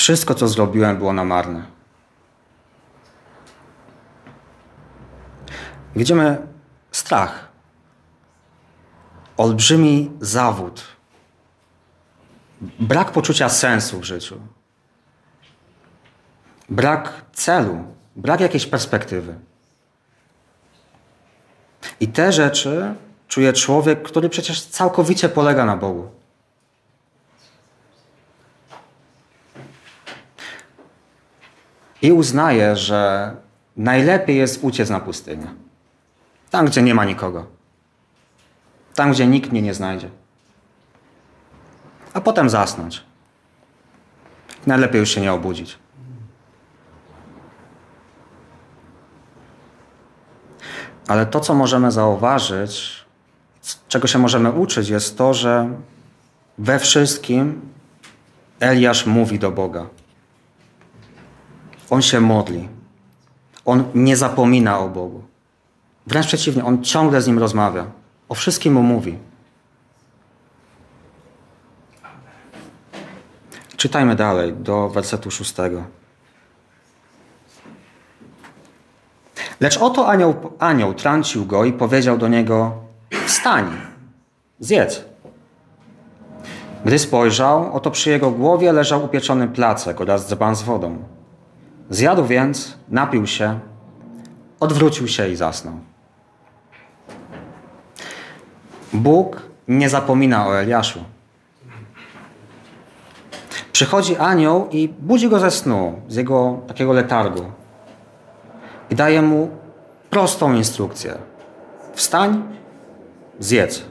Wszystko, 0.00 0.34
co 0.34 0.48
zrobiłem, 0.48 0.98
było 0.98 1.12
na 1.12 1.24
marne. 1.24 1.62
Widzimy 5.96 6.46
strach. 6.92 7.48
Olbrzymi 9.36 10.10
zawód. 10.20 10.82
Brak 12.60 13.12
poczucia 13.12 13.48
sensu 13.48 14.00
w 14.00 14.04
życiu. 14.04 14.40
Brak 16.68 17.12
celu. 17.32 17.84
Brak 18.16 18.40
jakiejś 18.40 18.66
perspektywy. 18.66 19.34
I 22.00 22.08
te 22.08 22.32
rzeczy 22.32 22.94
czuje 23.28 23.52
człowiek, 23.52 24.02
który 24.02 24.28
przecież 24.28 24.62
całkowicie 24.62 25.28
polega 25.28 25.64
na 25.64 25.76
Bogu. 25.76 26.19
I 32.02 32.12
uznaje, 32.12 32.76
że 32.76 33.32
najlepiej 33.76 34.36
jest 34.36 34.64
uciec 34.64 34.90
na 34.90 35.00
pustynię. 35.00 35.46
Tam, 36.50 36.66
gdzie 36.66 36.82
nie 36.82 36.94
ma 36.94 37.04
nikogo. 37.04 37.46
Tam, 38.94 39.12
gdzie 39.12 39.26
nikt 39.26 39.52
mnie 39.52 39.62
nie 39.62 39.74
znajdzie. 39.74 40.08
A 42.14 42.20
potem 42.20 42.50
zasnąć. 42.50 43.02
Najlepiej 44.66 45.00
już 45.00 45.10
się 45.10 45.20
nie 45.20 45.32
obudzić. 45.32 45.78
Ale 51.08 51.26
to, 51.26 51.40
co 51.40 51.54
możemy 51.54 51.92
zauważyć, 51.92 53.04
czego 53.88 54.08
się 54.08 54.18
możemy 54.18 54.52
uczyć, 54.52 54.88
jest 54.88 55.18
to, 55.18 55.34
że 55.34 55.70
we 56.58 56.78
wszystkim 56.78 57.60
Eliasz 58.60 59.06
mówi 59.06 59.38
do 59.38 59.50
Boga. 59.50 59.86
On 61.90 62.02
się 62.02 62.20
modli. 62.20 62.68
On 63.64 63.84
nie 63.94 64.16
zapomina 64.16 64.78
o 64.78 64.88
Bogu. 64.88 65.22
Wręcz 66.06 66.26
przeciwnie, 66.26 66.64
on 66.64 66.84
ciągle 66.84 67.22
z 67.22 67.26
nim 67.26 67.38
rozmawia. 67.38 67.86
O 68.28 68.34
wszystkim 68.34 68.72
mu 68.72 68.82
mówi. 68.82 69.18
Czytajmy 73.76 74.16
dalej 74.16 74.52
do 74.52 74.88
wersetu 74.88 75.30
szóstego. 75.30 75.84
Lecz 79.60 79.76
oto 79.76 80.08
anioł, 80.08 80.34
anioł 80.58 80.94
trącił 80.94 81.46
go 81.46 81.64
i 81.64 81.72
powiedział 81.72 82.18
do 82.18 82.28
niego: 82.28 82.72
Wstań, 83.26 83.76
zjedz. 84.60 85.04
Gdy 86.84 86.98
spojrzał, 86.98 87.72
oto 87.72 87.90
przy 87.90 88.10
jego 88.10 88.30
głowie 88.30 88.72
leżał 88.72 89.04
upieczony 89.04 89.48
placek 89.48 90.00
oraz 90.00 90.28
dzban 90.28 90.56
z 90.56 90.62
wodą. 90.62 90.98
Zjadł 91.90 92.24
więc, 92.24 92.78
napił 92.88 93.26
się, 93.26 93.60
odwrócił 94.60 95.08
się 95.08 95.28
i 95.28 95.36
zasnął. 95.36 95.74
Bóg 98.92 99.42
nie 99.68 99.88
zapomina 99.88 100.46
o 100.46 100.58
Eliaszu. 100.58 101.04
Przychodzi 103.72 104.16
anioł 104.16 104.68
i 104.70 104.88
budzi 104.88 105.28
go 105.28 105.38
ze 105.38 105.50
snu, 105.50 106.02
z 106.08 106.16
jego 106.16 106.60
takiego 106.68 106.92
letargu. 106.92 107.44
I 108.90 108.94
daje 108.94 109.22
mu 109.22 109.50
prostą 110.10 110.54
instrukcję. 110.54 111.14
Wstań, 111.92 112.42
zjedz. 113.38 113.84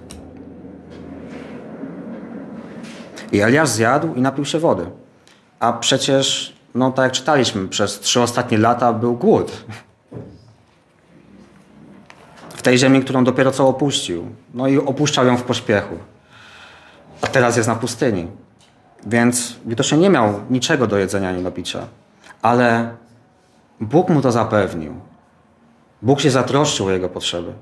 I 3.31 3.41
Eliasz 3.41 3.69
zjadł 3.69 4.13
i 4.13 4.21
napił 4.21 4.45
się 4.45 4.59
wody. 4.59 4.85
A 5.59 5.73
przecież, 5.73 6.58
no 6.79 6.91
tak 6.91 7.03
jak 7.03 7.11
czytaliśmy, 7.11 7.67
przez 7.67 7.99
trzy 7.99 8.21
ostatnie 8.21 8.57
lata 8.57 8.93
był 8.93 9.15
głód. 9.15 9.65
W 12.49 12.61
tej 12.61 12.77
ziemi, 12.77 13.01
którą 13.01 13.23
dopiero 13.23 13.51
co 13.51 13.67
opuścił. 13.67 14.25
No 14.53 14.67
i 14.67 14.77
opuszczał 14.77 15.25
ją 15.25 15.37
w 15.37 15.43
pośpiechu. 15.43 15.95
A 17.21 17.27
teraz 17.27 17.57
jest 17.57 17.69
na 17.69 17.75
pustyni. 17.75 18.27
Więc 19.05 19.55
widocznie 19.65 19.97
nie 19.97 20.09
miał 20.09 20.39
niczego 20.49 20.87
do 20.87 20.97
jedzenia 20.97 21.29
ani 21.29 21.43
do 21.43 21.51
picia. 21.51 21.87
Ale 22.41 22.95
Bóg 23.79 24.09
mu 24.09 24.21
to 24.21 24.31
zapewnił. 24.31 24.93
Bóg 26.01 26.21
się 26.21 26.31
zatroszczył 26.31 26.85
o 26.85 26.91
jego 26.91 27.09
potrzeby. 27.09 27.53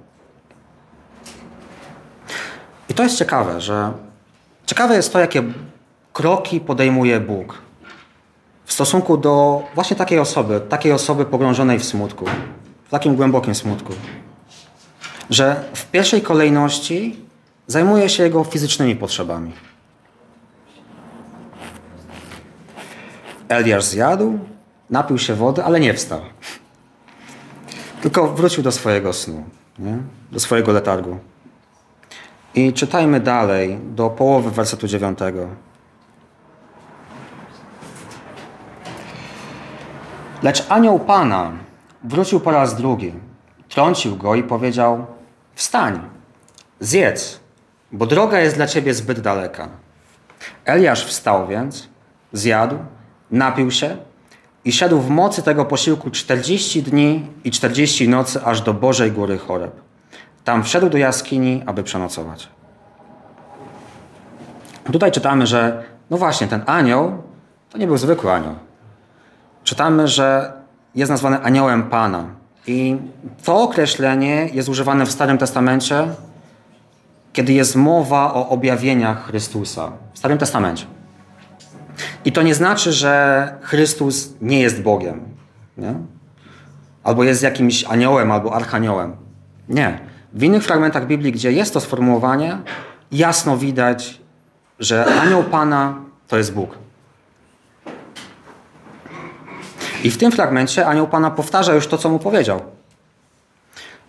I 2.89 2.93
to 2.93 3.03
jest 3.03 3.17
ciekawe, 3.17 3.61
że 3.61 3.91
ciekawe 4.65 4.95
jest 4.95 5.13
to, 5.13 5.19
jakie 5.19 5.43
kroki 6.13 6.59
podejmuje 6.59 7.19
Bóg 7.19 7.66
w 8.67 8.73
stosunku 8.73 9.17
do 9.17 9.63
właśnie 9.75 9.95
takiej 9.95 10.19
osoby, 10.19 10.61
takiej 10.69 10.91
osoby 10.91 11.25
pogrążonej 11.25 11.79
w 11.79 11.85
smutku, 11.85 12.25
w 12.85 12.89
takim 12.89 13.15
głębokim 13.15 13.55
smutku. 13.55 13.93
Że 15.29 15.63
w 15.73 15.85
pierwszej 15.85 16.21
kolejności 16.21 17.19
zajmuje 17.67 18.09
się 18.09 18.23
jego 18.23 18.43
fizycznymi 18.43 18.95
potrzebami. 18.95 19.53
Eliasz 23.49 23.83
zjadł, 23.83 24.39
napił 24.89 25.17
się 25.17 25.35
wody, 25.35 25.63
ale 25.63 25.79
nie 25.79 25.93
wstał. 25.93 26.21
Tylko 28.01 28.27
wrócił 28.27 28.63
do 28.63 28.71
swojego 28.71 29.13
snu, 29.13 29.43
nie? 29.79 29.97
do 30.31 30.39
swojego 30.39 30.71
letargu. 30.71 31.17
I 32.55 32.73
czytajmy 32.73 33.19
dalej 33.19 33.79
do 33.83 34.09
połowy 34.09 34.51
wersetu 34.51 34.87
dziewiątego. 34.87 35.47
Lecz 40.43 40.65
anioł 40.69 40.99
Pana 40.99 41.51
wrócił 42.03 42.39
po 42.39 42.51
raz 42.51 42.75
drugi, 42.75 43.13
trącił 43.69 44.15
go 44.15 44.35
i 44.35 44.43
powiedział: 44.43 45.05
Wstań, 45.55 45.99
zjedz, 46.79 47.39
bo 47.91 48.05
droga 48.05 48.39
jest 48.39 48.55
dla 48.55 48.67
ciebie 48.67 48.93
zbyt 48.93 49.19
daleka. 49.19 49.69
Eliasz 50.65 51.05
wstał 51.05 51.47
więc, 51.47 51.89
zjadł, 52.33 52.77
napił 53.31 53.71
się 53.71 53.97
i 54.65 54.71
szedł 54.71 54.99
w 54.99 55.09
mocy 55.09 55.43
tego 55.43 55.65
posiłku 55.65 56.09
40 56.09 56.83
dni 56.83 57.27
i 57.43 57.51
40 57.51 58.09
nocy 58.09 58.43
aż 58.43 58.61
do 58.61 58.73
Bożej 58.73 59.11
Góry 59.11 59.37
Choreb. 59.37 59.81
Tam 60.43 60.63
wszedł 60.63 60.89
do 60.89 60.97
jaskini, 60.97 61.63
aby 61.65 61.83
przenocować. 61.83 62.49
Tutaj 64.91 65.11
czytamy, 65.11 65.47
że 65.47 65.83
no 66.09 66.17
właśnie, 66.17 66.47
ten 66.47 66.63
anioł 66.65 67.23
to 67.69 67.77
nie 67.77 67.87
był 67.87 67.97
zwykły 67.97 68.31
anioł. 68.31 68.66
Czytamy, 69.67 70.07
że 70.07 70.53
jest 70.95 71.11
nazwany 71.11 71.39
aniołem 71.39 71.83
Pana. 71.83 72.25
I 72.67 72.97
to 73.43 73.61
określenie 73.61 74.49
jest 74.53 74.69
używane 74.69 75.05
w 75.05 75.11
Starym 75.11 75.37
Testamencie, 75.37 76.07
kiedy 77.33 77.53
jest 77.53 77.75
mowa 77.75 78.33
o 78.33 78.49
objawieniach 78.49 79.25
Chrystusa. 79.25 79.91
W 80.13 80.17
Starym 80.17 80.37
Testamencie. 80.37 80.85
I 82.25 82.31
to 82.31 82.41
nie 82.41 82.55
znaczy, 82.55 82.93
że 82.93 83.53
Chrystus 83.61 84.33
nie 84.41 84.59
jest 84.59 84.81
Bogiem. 84.81 85.21
Nie? 85.77 85.93
Albo 87.03 87.23
jest 87.23 87.43
jakimś 87.43 87.83
aniołem, 87.83 88.31
albo 88.31 88.53
archaniołem. 88.53 89.15
Nie. 89.69 89.99
W 90.33 90.43
innych 90.43 90.63
fragmentach 90.63 91.07
Biblii, 91.07 91.31
gdzie 91.31 91.51
jest 91.51 91.73
to 91.73 91.79
sformułowanie, 91.79 92.57
jasno 93.11 93.57
widać, 93.57 94.21
że 94.79 95.05
anioł 95.21 95.43
Pana 95.43 96.01
to 96.27 96.37
jest 96.37 96.53
Bóg. 96.53 96.86
I 100.03 100.11
w 100.11 100.17
tym 100.17 100.31
fragmencie 100.31 100.87
anioł 100.87 101.07
Pana 101.07 101.31
powtarza 101.31 101.73
już 101.73 101.87
to, 101.87 101.97
co 101.97 102.09
mu 102.09 102.19
powiedział. 102.19 102.61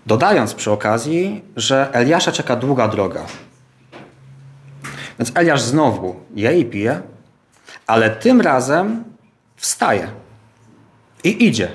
Dodając 0.06 0.54
przy 0.54 0.70
okazji, 0.70 1.44
że 1.56 1.88
Eliasza 1.92 2.32
czeka 2.32 2.56
długa 2.56 2.88
droga. 2.88 3.24
Więc 5.18 5.32
Eliasz 5.34 5.62
znowu 5.62 6.16
je 6.34 6.58
i 6.58 6.64
pije, 6.64 7.00
ale 7.86 8.10
tym 8.10 8.40
razem 8.40 9.04
wstaje 9.56 10.08
i 11.24 11.46
idzie. 11.46 11.68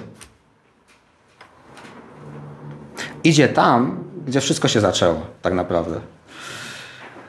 Idzie 3.23 3.47
tam, 3.47 4.04
gdzie 4.28 4.41
wszystko 4.41 4.67
się 4.67 4.82
zaczęło, 4.82 5.21
tak 5.41 5.54
naprawdę. 5.54 5.99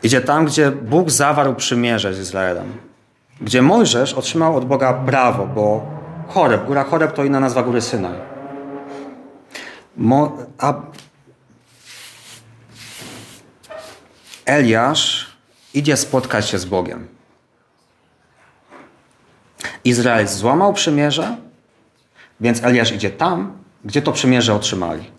Idzie 0.02 0.20
tam, 0.20 0.46
gdzie 0.46 0.70
Bóg 0.70 1.10
zawarł 1.10 1.54
przymierze 1.54 2.14
z 2.14 2.18
Izraelem. 2.18 2.72
Gdzie 3.40 3.62
Mojżesz 3.62 4.14
otrzymał 4.14 4.56
od 4.56 4.64
Boga 4.64 4.92
prawo, 4.92 5.46
bo 5.46 5.86
Choreb, 6.28 6.66
góra 6.66 6.84
Choreb 6.84 7.12
to 7.12 7.24
inna 7.24 7.40
nazwa 7.40 7.62
góry 7.62 7.80
Synaj. 7.80 8.18
Mo, 9.96 10.36
a 10.58 10.74
Eliasz 14.44 15.36
idzie 15.74 15.96
spotkać 15.96 16.48
się 16.48 16.58
z 16.58 16.64
Bogiem. 16.64 17.08
Izrael 19.84 20.28
złamał 20.28 20.72
przymierze, 20.72 21.36
więc 22.40 22.64
Eliasz 22.64 22.92
idzie 22.92 23.10
tam, 23.10 23.58
gdzie 23.84 24.02
to 24.02 24.12
przymierze 24.12 24.54
otrzymali. 24.54 25.10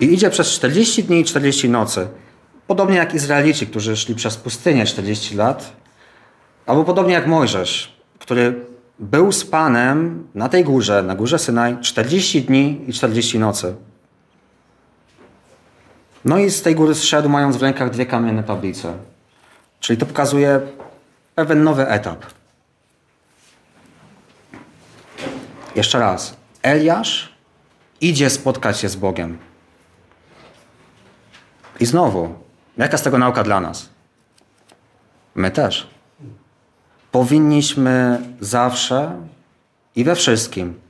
I 0.00 0.14
idzie 0.14 0.30
przez 0.30 0.50
40 0.50 1.04
dni 1.04 1.20
i 1.20 1.24
40 1.24 1.68
nocy. 1.68 2.08
Podobnie 2.66 2.96
jak 2.96 3.14
Izraelici, 3.14 3.66
którzy 3.66 3.96
szli 3.96 4.14
przez 4.14 4.36
pustynię 4.36 4.86
40 4.86 5.36
lat, 5.36 5.72
albo 6.66 6.84
podobnie 6.84 7.14
jak 7.14 7.26
Mojżesz, 7.26 7.96
który 8.18 8.66
był 8.98 9.32
z 9.32 9.44
Panem 9.44 10.28
na 10.34 10.48
tej 10.48 10.64
górze, 10.64 11.02
na 11.02 11.14
górze 11.14 11.38
Synaj, 11.38 11.76
40 11.80 12.42
dni 12.42 12.84
i 12.86 12.92
40 12.92 13.38
nocy. 13.38 13.74
No 16.24 16.38
i 16.38 16.50
z 16.50 16.62
tej 16.62 16.74
góry 16.74 16.94
zszedł, 16.94 17.28
mając 17.28 17.56
w 17.56 17.62
rękach 17.62 17.90
dwie 17.90 18.06
kamienne 18.06 18.42
tablice. 18.42 18.94
Czyli 19.80 19.98
to 19.98 20.06
pokazuje 20.06 20.60
pewien 21.34 21.64
nowy 21.64 21.88
etap. 21.88 22.26
Jeszcze 25.76 25.98
raz. 25.98 26.36
Eliasz 26.62 27.34
idzie 28.00 28.30
spotkać 28.30 28.78
się 28.78 28.88
z 28.88 28.96
Bogiem. 28.96 29.38
I 31.80 31.86
znowu, 31.86 32.34
jaka 32.76 32.98
z 32.98 33.02
tego 33.02 33.18
nauka 33.18 33.44
dla 33.44 33.60
nas? 33.60 33.88
My 35.34 35.50
też. 35.50 35.90
Powinniśmy 37.14 38.20
zawsze 38.40 39.16
i 39.96 40.04
we 40.04 40.14
wszystkim 40.14 40.80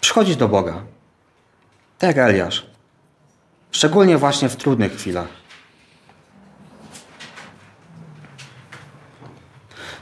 przychodzić 0.00 0.36
do 0.36 0.48
Boga. 0.48 0.82
Tak 1.98 2.16
jak 2.16 2.28
Eliasz. 2.28 2.66
Szczególnie 3.70 4.18
właśnie 4.18 4.48
w 4.48 4.56
trudnych 4.56 4.92
chwilach. 4.92 5.28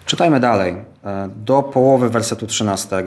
Czytajmy 0.07 0.41
dalej, 0.41 0.77
e, 1.05 1.29
do 1.37 1.63
połowy 1.63 2.11
wersetu 2.11 2.47
13. 2.47 3.05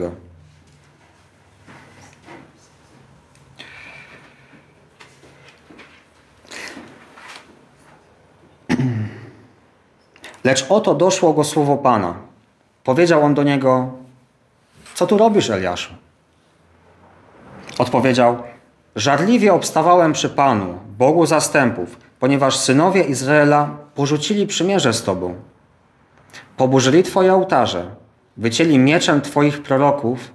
Lecz 10.48 10.66
oto 10.68 10.94
doszło 10.94 11.32
go 11.32 11.44
słowo 11.44 11.76
Pana. 11.76 12.14
Powiedział 12.84 13.22
on 13.22 13.34
do 13.34 13.42
niego: 13.42 13.90
Co 14.94 15.06
tu 15.06 15.18
robisz, 15.18 15.50
Eliaszu? 15.50 15.94
Odpowiedział: 17.78 18.42
Żarliwie 18.96 19.54
obstawałem 19.54 20.12
przy 20.12 20.28
Panu, 20.28 20.78
Bogu 20.98 21.26
zastępów, 21.26 21.96
ponieważ 22.20 22.56
synowie 22.56 23.02
Izraela 23.02 23.68
porzucili 23.94 24.46
przymierze 24.46 24.92
z 24.92 25.02
Tobą. 25.02 25.34
Poburzyli 26.56 27.02
Twoje 27.02 27.34
ołtarze, 27.34 27.90
wycięli 28.36 28.78
mieczem 28.78 29.20
Twoich 29.20 29.62
proroków 29.62 30.32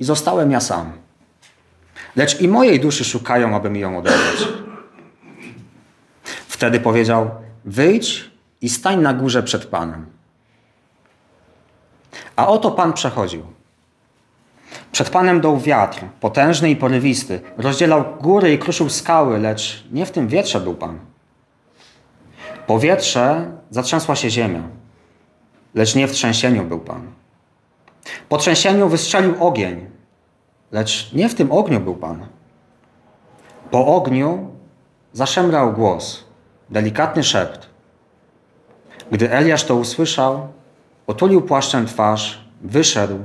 i 0.00 0.04
zostałem 0.04 0.50
ja 0.50 0.60
sam. 0.60 0.92
Lecz 2.16 2.40
i 2.40 2.48
mojej 2.48 2.80
duszy 2.80 3.04
szukają, 3.04 3.56
aby 3.56 3.70
mi 3.70 3.80
ją 3.80 3.98
odebrać. 3.98 4.48
Wtedy 6.48 6.80
powiedział: 6.80 7.30
Wyjdź 7.64 8.35
i 8.60 8.68
stań 8.68 9.00
na 9.00 9.14
górze 9.14 9.42
przed 9.42 9.66
Panem. 9.66 10.06
A 12.36 12.46
oto 12.48 12.70
Pan 12.70 12.92
przechodził. 12.92 13.42
Przed 14.92 15.10
Panem 15.10 15.40
dął 15.40 15.58
wiatr, 15.58 16.04
potężny 16.20 16.70
i 16.70 16.76
porywisty. 16.76 17.40
Rozdzielał 17.56 18.04
góry 18.20 18.52
i 18.52 18.58
kruszył 18.58 18.90
skały, 18.90 19.38
lecz 19.38 19.84
nie 19.92 20.06
w 20.06 20.10
tym 20.10 20.28
wietrze 20.28 20.60
był 20.60 20.74
Pan. 20.74 20.98
Po 22.66 22.78
wietrze 22.78 23.50
zatrzęsła 23.70 24.16
się 24.16 24.30
ziemia, 24.30 24.62
lecz 25.74 25.94
nie 25.94 26.08
w 26.08 26.12
trzęsieniu 26.12 26.64
był 26.64 26.80
Pan. 26.80 27.12
Po 28.28 28.36
trzęsieniu 28.36 28.88
wystrzelił 28.88 29.44
ogień, 29.44 29.90
lecz 30.72 31.12
nie 31.12 31.28
w 31.28 31.34
tym 31.34 31.52
ogniu 31.52 31.80
był 31.80 31.94
Pan. 31.94 32.26
Po 33.70 33.86
ogniu 33.86 34.50
zaszemrał 35.12 35.72
głos, 35.72 36.24
delikatny 36.70 37.24
szept. 37.24 37.75
Gdy 39.12 39.32
Eliasz 39.32 39.64
to 39.64 39.76
usłyszał, 39.76 40.48
otulił 41.06 41.42
płaszczem 41.42 41.86
twarz, 41.86 42.44
wyszedł 42.60 43.18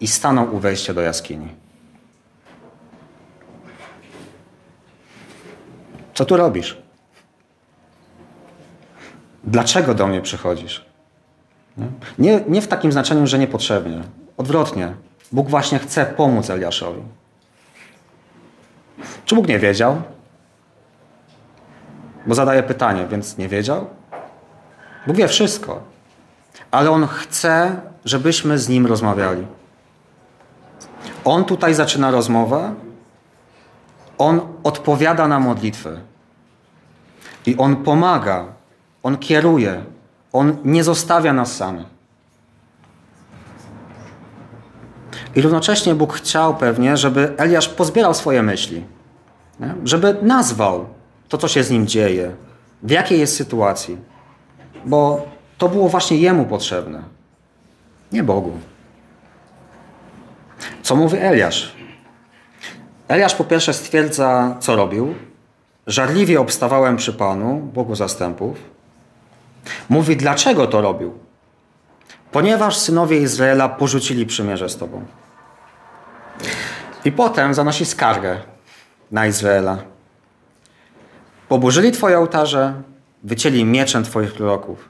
i 0.00 0.06
stanął 0.06 0.54
u 0.54 0.58
wejścia 0.58 0.94
do 0.94 1.00
jaskini. 1.00 1.48
Co 6.14 6.24
tu 6.24 6.36
robisz? 6.36 6.78
Dlaczego 9.44 9.94
do 9.94 10.06
mnie 10.06 10.20
przychodzisz? 10.20 10.84
Nie, 12.18 12.40
nie 12.48 12.62
w 12.62 12.68
takim 12.68 12.92
znaczeniu, 12.92 13.26
że 13.26 13.38
niepotrzebnie. 13.38 14.02
Odwrotnie. 14.36 14.94
Bóg 15.32 15.48
właśnie 15.48 15.78
chce 15.78 16.06
pomóc 16.06 16.50
Eliaszowi. 16.50 17.02
Czy 19.24 19.34
Bóg 19.34 19.48
nie 19.48 19.58
wiedział? 19.58 20.02
Bo 22.26 22.34
zadaje 22.34 22.62
pytanie, 22.62 23.06
więc 23.10 23.38
nie 23.38 23.48
wiedział? 23.48 23.86
Bóg 25.06 25.16
wie 25.16 25.28
wszystko. 25.28 25.82
Ale 26.70 26.90
On 26.90 27.06
chce, 27.06 27.80
żebyśmy 28.04 28.58
z 28.58 28.68
Nim 28.68 28.86
rozmawiali. 28.86 29.46
On 31.24 31.44
tutaj 31.44 31.74
zaczyna 31.74 32.10
rozmowę, 32.10 32.74
on 34.18 34.40
odpowiada 34.64 35.28
na 35.28 35.40
modlitwy. 35.40 36.00
I 37.46 37.56
on 37.56 37.76
pomaga, 37.76 38.46
on 39.02 39.18
kieruje, 39.18 39.84
on 40.32 40.56
nie 40.64 40.84
zostawia 40.84 41.32
nas 41.32 41.56
samych. 41.56 41.86
I 45.34 45.42
równocześnie 45.42 45.94
Bóg 45.94 46.14
chciał 46.14 46.56
pewnie, 46.56 46.96
żeby 46.96 47.34
Eliasz 47.36 47.68
pozbierał 47.68 48.14
swoje 48.14 48.42
myśli, 48.42 48.84
żeby 49.84 50.16
nazwał 50.22 50.86
to, 51.28 51.38
co 51.38 51.48
się 51.48 51.62
z 51.62 51.70
nim 51.70 51.86
dzieje, 51.86 52.34
w 52.82 52.90
jakiej 52.90 53.20
jest 53.20 53.36
sytuacji, 53.36 53.98
bo 54.84 55.26
to 55.58 55.68
było 55.68 55.88
właśnie 55.88 56.16
jemu 56.16 56.44
potrzebne, 56.44 57.02
nie 58.12 58.22
Bogu. 58.22 58.52
Co 60.82 60.96
mówi 60.96 61.18
Eliasz? 61.18 61.72
Eliasz 63.08 63.34
po 63.34 63.44
pierwsze 63.44 63.74
stwierdza, 63.74 64.56
co 64.60 64.76
robił. 64.76 65.14
Żarliwie 65.86 66.40
obstawałem 66.40 66.96
przy 66.96 67.12
Panu, 67.12 67.70
Bogu 67.74 67.94
zastępów. 67.94 68.58
Mówi, 69.88 70.16
dlaczego 70.16 70.66
to 70.66 70.80
robił. 70.80 71.18
Ponieważ 72.32 72.76
synowie 72.76 73.18
Izraela 73.20 73.68
porzucili 73.68 74.26
przymierze 74.26 74.68
z 74.68 74.76
Tobą. 74.76 75.04
I 77.04 77.12
potem 77.12 77.54
zanosi 77.54 77.86
skargę 77.86 78.40
na 79.10 79.26
Izraela. 79.26 79.78
Poburzyli 81.48 81.92
Twoje 81.92 82.18
ołtarze, 82.18 82.82
wycięli 83.22 83.64
mieczem 83.64 84.04
Twoich 84.04 84.32
proroków. 84.32 84.88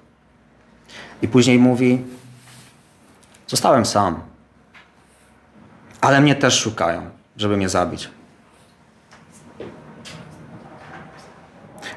I 1.22 1.28
później 1.28 1.58
mówi, 1.58 2.04
zostałem 3.46 3.86
sam 3.86 4.30
ale 6.00 6.20
mnie 6.20 6.34
też 6.34 6.54
szukają, 6.54 7.10
żeby 7.36 7.56
mnie 7.56 7.68
zabić. 7.68 8.10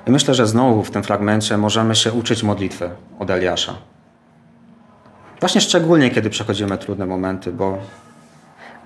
I 0.08 0.12
myślę, 0.12 0.34
że 0.34 0.48
znowu 0.48 0.84
w 0.84 0.92
tym 0.92 1.04
fragmencie 1.04 1.58
możemy 1.58 1.96
się 1.96 2.12
uczyć 2.12 2.44
modlitwy 2.44 2.90
od 3.20 3.30
Eliasza. 3.30 3.74
Właśnie 5.40 5.62
szczególnie, 5.62 6.10
kiedy 6.10 6.30
przechodzimy 6.30 6.78
trudne 6.78 7.06
momenty, 7.06 7.52
bo 7.52 7.78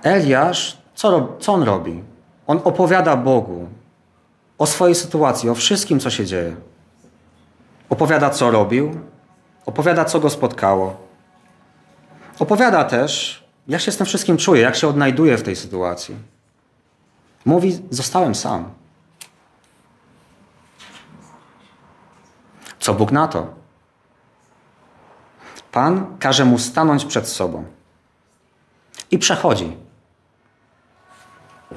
Eliasz, 0.02 0.78
co, 0.94 1.36
co 1.40 1.52
on 1.52 1.62
robi? 1.62 2.02
On 2.46 2.60
opowiada 2.64 3.16
Bogu 3.16 3.68
o 4.58 4.66
swojej 4.66 4.94
sytuacji, 4.94 5.50
o 5.50 5.54
wszystkim, 5.54 6.00
co 6.00 6.10
się 6.10 6.26
dzieje. 6.26 6.56
Opowiada, 7.90 8.30
co 8.30 8.50
robił, 8.50 9.00
opowiada, 9.66 10.04
co 10.04 10.20
go 10.20 10.30
spotkało. 10.30 10.96
Opowiada 12.38 12.84
też, 12.84 13.44
jak 13.68 13.80
się 13.80 13.92
z 13.92 13.96
tym 13.96 14.06
wszystkim 14.06 14.36
czuję, 14.36 14.62
jak 14.62 14.76
się 14.76 14.88
odnajduję 14.88 15.36
w 15.36 15.42
tej 15.42 15.56
sytuacji. 15.56 16.16
Mówi, 17.44 17.82
zostałem 17.90 18.34
sam. 18.34 18.70
Co 22.80 22.94
Bóg 22.94 23.12
na 23.12 23.28
to? 23.28 23.46
Pan 25.72 26.18
każe 26.18 26.44
mu 26.44 26.58
stanąć 26.58 27.04
przed 27.04 27.28
sobą. 27.28 27.64
I 29.10 29.18
przechodzi. 29.18 29.76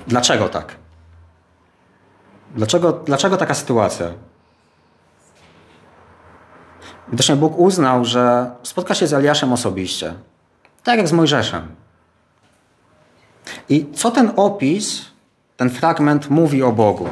Dlaczego 0.08 0.50
tak? 0.50 0.76
Dlaczego, 2.56 2.92
dlaczego 2.92 3.38
taka 3.38 3.54
sytuacja? 3.54 4.08
Widocznie 7.12 7.36
Bóg 7.36 7.60
uznał, 7.60 8.06
że 8.06 8.52
spotka 8.64 8.96
się 8.96 9.08
z 9.08 9.14
Eliaszem 9.14 9.54
osobiście. 9.54 10.14
Tak 10.84 10.98
jak 10.98 11.08
z 11.08 11.12
Mojżeszem. 11.12 11.68
I 13.70 13.86
co 13.94 14.12
ten 14.12 14.32
opis, 14.36 15.06
ten 15.58 15.70
fragment 15.70 16.30
mówi 16.30 16.64
o 16.64 16.72
Bogu? 16.72 17.08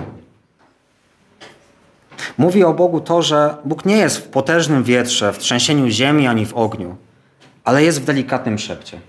Mówi 2.38 2.64
o 2.64 2.74
Bogu 2.74 3.02
to, 3.02 3.22
że 3.22 3.56
Bóg 3.66 3.86
nie 3.86 3.98
jest 3.98 4.18
w 4.18 4.28
potężnym 4.28 4.84
wietrze, 4.84 5.34
w 5.34 5.38
trzęsieniu 5.38 5.90
ziemi 5.90 6.28
ani 6.28 6.46
w 6.46 6.54
ogniu, 6.54 6.96
ale 7.64 7.84
jest 7.84 8.02
w 8.02 8.06
delikatnym 8.06 8.58
szepcie. 8.58 9.00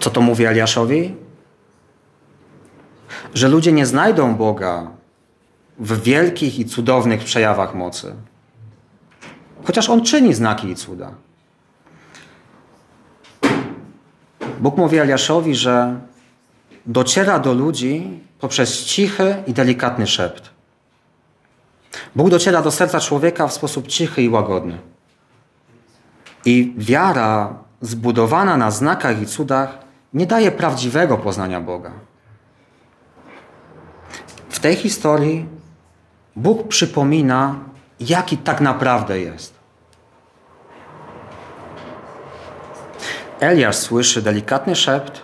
Co 0.00 0.10
to 0.10 0.20
mówi 0.20 0.44
Eliaszowi? 0.44 1.14
Że 3.34 3.48
ludzie 3.48 3.72
nie 3.72 3.86
znajdą 3.86 4.34
Boga 4.34 4.90
w 5.78 6.02
wielkich 6.02 6.58
i 6.58 6.64
cudownych 6.64 7.24
przejawach 7.24 7.74
mocy. 7.74 8.14
Chociaż 9.66 9.90
On 9.90 10.02
czyni 10.02 10.34
znaki 10.34 10.68
i 10.68 10.74
cuda. 10.74 11.10
Bóg 14.60 14.76
mówi 14.76 14.98
Eliaszowi, 14.98 15.54
że 15.54 16.00
dociera 16.86 17.38
do 17.38 17.52
ludzi 17.52 18.20
poprzez 18.40 18.84
cichy 18.84 19.42
i 19.46 19.52
delikatny 19.52 20.06
szept. 20.06 20.50
Bóg 22.16 22.30
dociera 22.30 22.62
do 22.62 22.70
serca 22.70 23.00
człowieka 23.00 23.46
w 23.46 23.52
sposób 23.52 23.86
cichy 23.86 24.22
i 24.22 24.28
łagodny. 24.28 24.78
I 26.44 26.74
wiara 26.76 27.58
zbudowana 27.80 28.56
na 28.56 28.70
znakach 28.70 29.22
i 29.22 29.26
cudach 29.26 29.78
nie 30.14 30.26
daje 30.26 30.52
prawdziwego 30.52 31.18
poznania 31.18 31.60
Boga. 31.60 31.92
W 34.48 34.58
tej 34.58 34.76
historii 34.76 35.46
Bóg 36.36 36.68
przypomina, 36.68 37.54
jaki 38.00 38.38
tak 38.38 38.60
naprawdę 38.60 39.20
jest. 39.20 39.55
Eliasz 43.46 43.76
słyszy 43.76 44.22
delikatny 44.22 44.76
szept, 44.76 45.22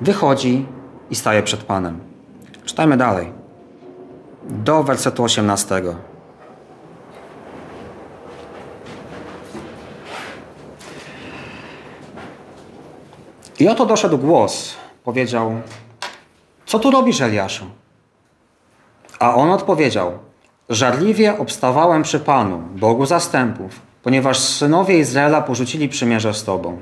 wychodzi 0.00 0.66
i 1.10 1.14
staje 1.14 1.42
przed 1.42 1.62
Panem. 1.62 2.00
Czytajmy 2.64 2.96
dalej. 2.96 3.32
Do 4.48 4.82
wersetu 4.82 5.24
18. 5.24 5.82
I 13.60 13.68
oto 13.68 13.86
doszedł 13.86 14.18
głos. 14.18 14.74
Powiedział: 15.04 15.52
Co 16.66 16.78
tu 16.78 16.90
robisz, 16.90 17.20
Eliaszu? 17.20 17.64
A 19.18 19.34
on 19.34 19.50
odpowiedział: 19.50 20.12
Żarliwie 20.68 21.38
obstawałem 21.38 22.02
przy 22.02 22.20
Panu, 22.20 22.58
Bogu 22.58 23.06
zastępów, 23.06 23.80
ponieważ 24.02 24.38
synowie 24.38 24.98
Izraela 24.98 25.42
porzucili 25.42 25.88
przymierze 25.88 26.34
z 26.34 26.44
Tobą. 26.44 26.78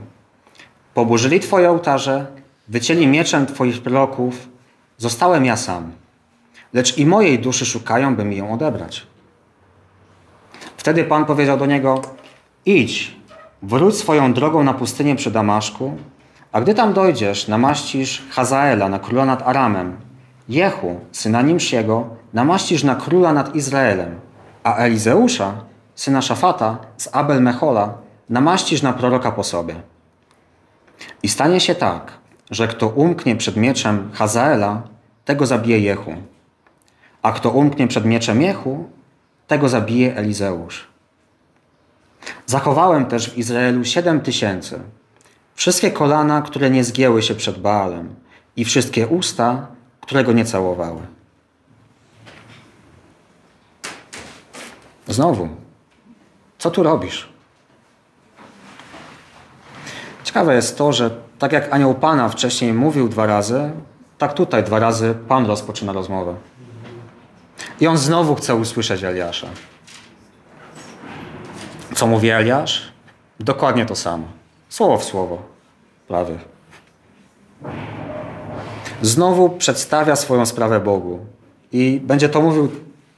Poburzyli 0.94 1.40
Twoje 1.40 1.70
ołtarze, 1.70 2.26
wycięli 2.68 3.06
mieczem 3.06 3.46
Twoich 3.46 3.82
proroków, 3.82 4.48
zostałem 4.96 5.44
ja 5.44 5.56
sam. 5.56 5.92
Lecz 6.72 6.98
i 6.98 7.06
mojej 7.06 7.38
duszy 7.38 7.66
szukają, 7.66 8.16
by 8.16 8.24
mi 8.24 8.36
ją 8.36 8.52
odebrać. 8.52 9.06
Wtedy 10.76 11.04
Pan 11.04 11.24
powiedział 11.24 11.56
do 11.56 11.66
niego: 11.66 12.02
Idź, 12.66 13.16
wróć 13.62 13.96
swoją 13.96 14.32
drogą 14.32 14.62
na 14.62 14.74
pustynię 14.74 15.16
przy 15.16 15.30
Damaszku, 15.30 15.96
a 16.52 16.60
gdy 16.60 16.74
tam 16.74 16.92
dojdziesz, 16.92 17.48
namaścisz 17.48 18.22
Hazaela 18.30 18.88
na 18.88 18.98
króla 18.98 19.24
nad 19.24 19.42
Aramem, 19.42 19.96
Jehu, 20.48 21.00
syna 21.12 21.42
Nimsiego, 21.42 22.08
namaścisz 22.32 22.84
na 22.84 22.94
króla 22.94 23.32
nad 23.32 23.56
Izraelem, 23.56 24.20
a 24.64 24.76
Elizeusza, 24.76 25.54
syna 25.94 26.22
Szafata 26.22 26.78
z 26.96 27.08
Abel 27.12 27.42
Mechola, 27.42 27.94
namaścisz 28.28 28.82
na 28.82 28.92
proroka 28.92 29.32
po 29.32 29.44
sobie. 29.44 29.74
I 31.22 31.28
stanie 31.28 31.60
się 31.60 31.74
tak, 31.74 32.12
że 32.50 32.68
kto 32.68 32.88
umknie 32.88 33.36
przed 33.36 33.56
mieczem 33.56 34.10
Hazaela, 34.12 34.82
tego 35.24 35.46
zabije 35.46 35.80
Jehu, 35.80 36.14
a 37.22 37.32
kto 37.32 37.50
umknie 37.50 37.88
przed 37.88 38.04
mieczem 38.04 38.42
Jehu, 38.42 38.90
tego 39.46 39.68
zabije 39.68 40.16
Elizeusz. 40.16 40.86
Zachowałem 42.46 43.06
też 43.06 43.30
w 43.30 43.38
Izraelu 43.38 43.84
siedem 43.84 44.20
tysięcy, 44.20 44.80
wszystkie 45.54 45.90
kolana, 45.90 46.42
które 46.42 46.70
nie 46.70 46.84
zgięły 46.84 47.22
się 47.22 47.34
przed 47.34 47.58
Baalem 47.58 48.14
i 48.56 48.64
wszystkie 48.64 49.06
usta, 49.06 49.66
które 50.00 50.24
go 50.24 50.32
nie 50.32 50.44
całowały. 50.44 51.00
Znowu, 55.08 55.48
co 56.58 56.70
tu 56.70 56.82
robisz? 56.82 57.28
Ciekawe 60.30 60.54
jest 60.54 60.78
to, 60.78 60.92
że 60.92 61.10
tak 61.38 61.52
jak 61.52 61.74
anioł 61.74 61.94
Pana 61.94 62.28
wcześniej 62.28 62.72
mówił 62.72 63.08
dwa 63.08 63.26
razy, 63.26 63.70
tak 64.18 64.32
tutaj 64.32 64.64
dwa 64.64 64.78
razy 64.78 65.14
Pan 65.28 65.46
rozpoczyna 65.46 65.92
rozmowę. 65.92 66.34
I 67.80 67.86
on 67.86 67.98
znowu 67.98 68.34
chce 68.34 68.54
usłyszeć 68.54 69.04
Eliasza. 69.04 69.46
Co 71.94 72.06
mówi 72.06 72.30
Eliasz? 72.30 72.92
Dokładnie 73.40 73.86
to 73.86 73.96
samo. 73.96 74.24
Słowo 74.68 74.98
w 74.98 75.04
słowo. 75.04 75.42
Prawie. 76.08 76.38
Znowu 79.02 79.48
przedstawia 79.48 80.16
swoją 80.16 80.46
sprawę 80.46 80.80
Bogu. 80.80 81.18
I 81.72 82.00
będzie 82.04 82.28
to 82.28 82.40
mówił 82.40 82.68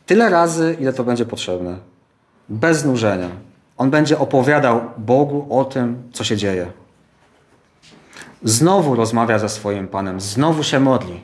tyle 0.07 0.31
razy, 0.31 0.77
ile 0.81 0.93
to 0.93 1.05
będzie 1.05 1.25
potrzebne. 1.25 1.77
Bez 2.49 2.79
znużenia. 2.79 3.29
On 3.79 3.91
będzie 3.91 4.19
opowiadał 4.19 4.81
Bogu 4.99 5.47
o 5.59 5.65
tym, 5.65 6.03
co 6.13 6.25
się 6.25 6.37
dzieje. 6.37 6.82
Znowu 8.45 8.95
rozmawia 8.95 9.39
ze 9.39 9.49
swoim 9.49 9.89
Panem, 9.89 10.21
znowu 10.21 10.63
się 10.63 10.81
modli. 10.81 11.21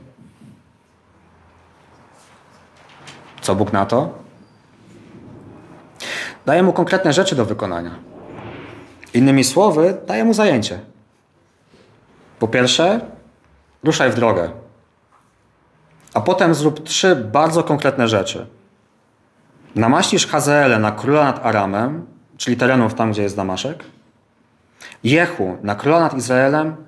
Co 3.40 3.54
Bóg 3.54 3.72
na 3.72 3.86
to? 3.86 4.10
Daje 6.46 6.62
mu 6.62 6.72
konkretne 6.72 7.12
rzeczy 7.12 7.36
do 7.36 7.44
wykonania. 7.44 7.90
Innymi 9.14 9.44
słowy, 9.44 9.96
daje 10.06 10.24
mu 10.24 10.34
zajęcie. 10.34 10.80
Po 12.38 12.48
pierwsze, 12.48 13.00
ruszaj 13.84 14.10
w 14.10 14.14
drogę. 14.14 14.50
A 16.14 16.20
potem 16.20 16.54
zrób 16.54 16.84
trzy 16.84 17.16
bardzo 17.16 17.62
konkretne 17.62 18.08
rzeczy. 18.08 18.46
Namaścisz 19.74 20.26
Hazaele 20.26 20.78
na 20.78 20.92
króla 20.92 21.24
nad 21.24 21.46
Aramem, 21.46 22.06
czyli 22.36 22.56
terenów 22.56 22.94
tam, 22.94 23.12
gdzie 23.12 23.22
jest 23.22 23.36
Damaszek. 23.36 23.84
Jehu 25.04 25.56
na 25.62 25.74
króla 25.74 26.00
nad 26.00 26.14
Izraelem, 26.14 26.87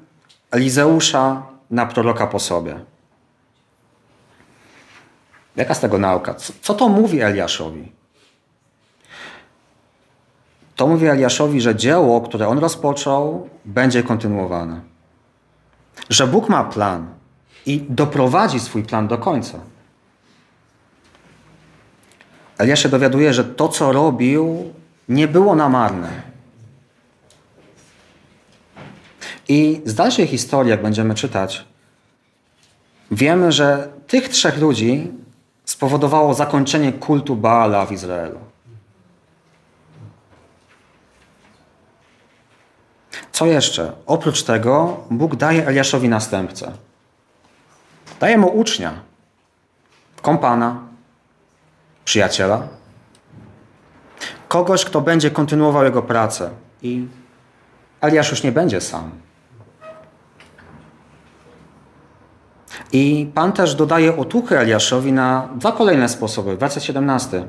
Elizeusza 0.51 1.43
na 1.71 1.87
proroka 1.87 2.27
po 2.27 2.39
sobie. 2.39 2.81
Jaka 5.57 5.75
z 5.75 5.81
tego 5.81 5.99
nauka? 5.99 6.35
Co, 6.35 6.53
co 6.63 6.75
to 6.75 6.89
mówi 6.89 7.21
Eliaszowi? 7.21 7.93
To 10.77 10.87
mówi 10.87 11.07
Eliaszowi, 11.07 11.61
że 11.61 11.77
dzieło, 11.77 12.21
które 12.21 12.49
on 12.49 12.59
rozpoczął, 12.59 13.49
będzie 13.65 14.03
kontynuowane. 14.03 14.81
Że 16.11 16.27
Bóg 16.27 16.49
ma 16.49 16.65
plan 16.65 17.15
i 17.67 17.87
doprowadzi 17.89 18.61
swój 18.61 18.83
plan 18.83 19.09
do 19.09 19.19
końca. 19.19 19.59
Eliasz 22.59 22.83
się 22.83 22.89
dowiaduje, 22.89 23.35
że 23.35 23.45
to, 23.45 23.69
co 23.69 23.93
robił, 23.93 24.73
nie 25.09 25.29
było 25.29 25.57
na 25.57 25.69
marne. 25.69 26.30
I 29.51 29.83
z 29.85 29.95
dalszej 29.95 30.27
historii, 30.27 30.71
jak 30.71 30.83
będziemy 30.83 31.15
czytać, 31.15 31.65
wiemy, 33.11 33.53
że 33.53 33.89
tych 34.07 34.29
trzech 34.29 34.59
ludzi 34.59 35.13
spowodowało 35.65 36.35
zakończenie 36.35 36.93
kultu 36.93 37.37
Baala 37.37 37.87
w 37.87 37.93
Izraelu. 37.93 38.39
Co 43.33 43.47
jeszcze? 43.47 43.93
Oprócz 44.07 44.43
tego 44.43 44.97
Bóg 45.11 45.37
daje 45.37 45.67
Eliaszowi 45.67 46.09
następcę. 46.09 46.73
Daje 48.21 48.39
mu 48.39 48.49
ucznia, 48.49 48.93
kompana, 50.23 50.81
przyjaciela, 52.05 52.69
kogoś, 54.49 54.85
kto 54.85 55.01
będzie 55.01 55.31
kontynuował 55.31 55.85
jego 55.85 56.03
pracę. 56.03 56.51
I 56.83 57.07
Eliasz 58.01 58.31
już 58.31 58.43
nie 58.43 58.53
będzie 58.53 58.81
sam. 58.81 59.30
I 62.93 63.31
Pan 63.35 63.53
też 63.53 63.75
dodaje 63.75 64.17
otuchy 64.17 64.59
Eliaszowi 64.59 65.13
na 65.13 65.49
dwa 65.57 65.73
kolejne 65.73 66.09
sposoby. 66.09 66.57
Werset 66.57 66.85
17. 66.85 67.45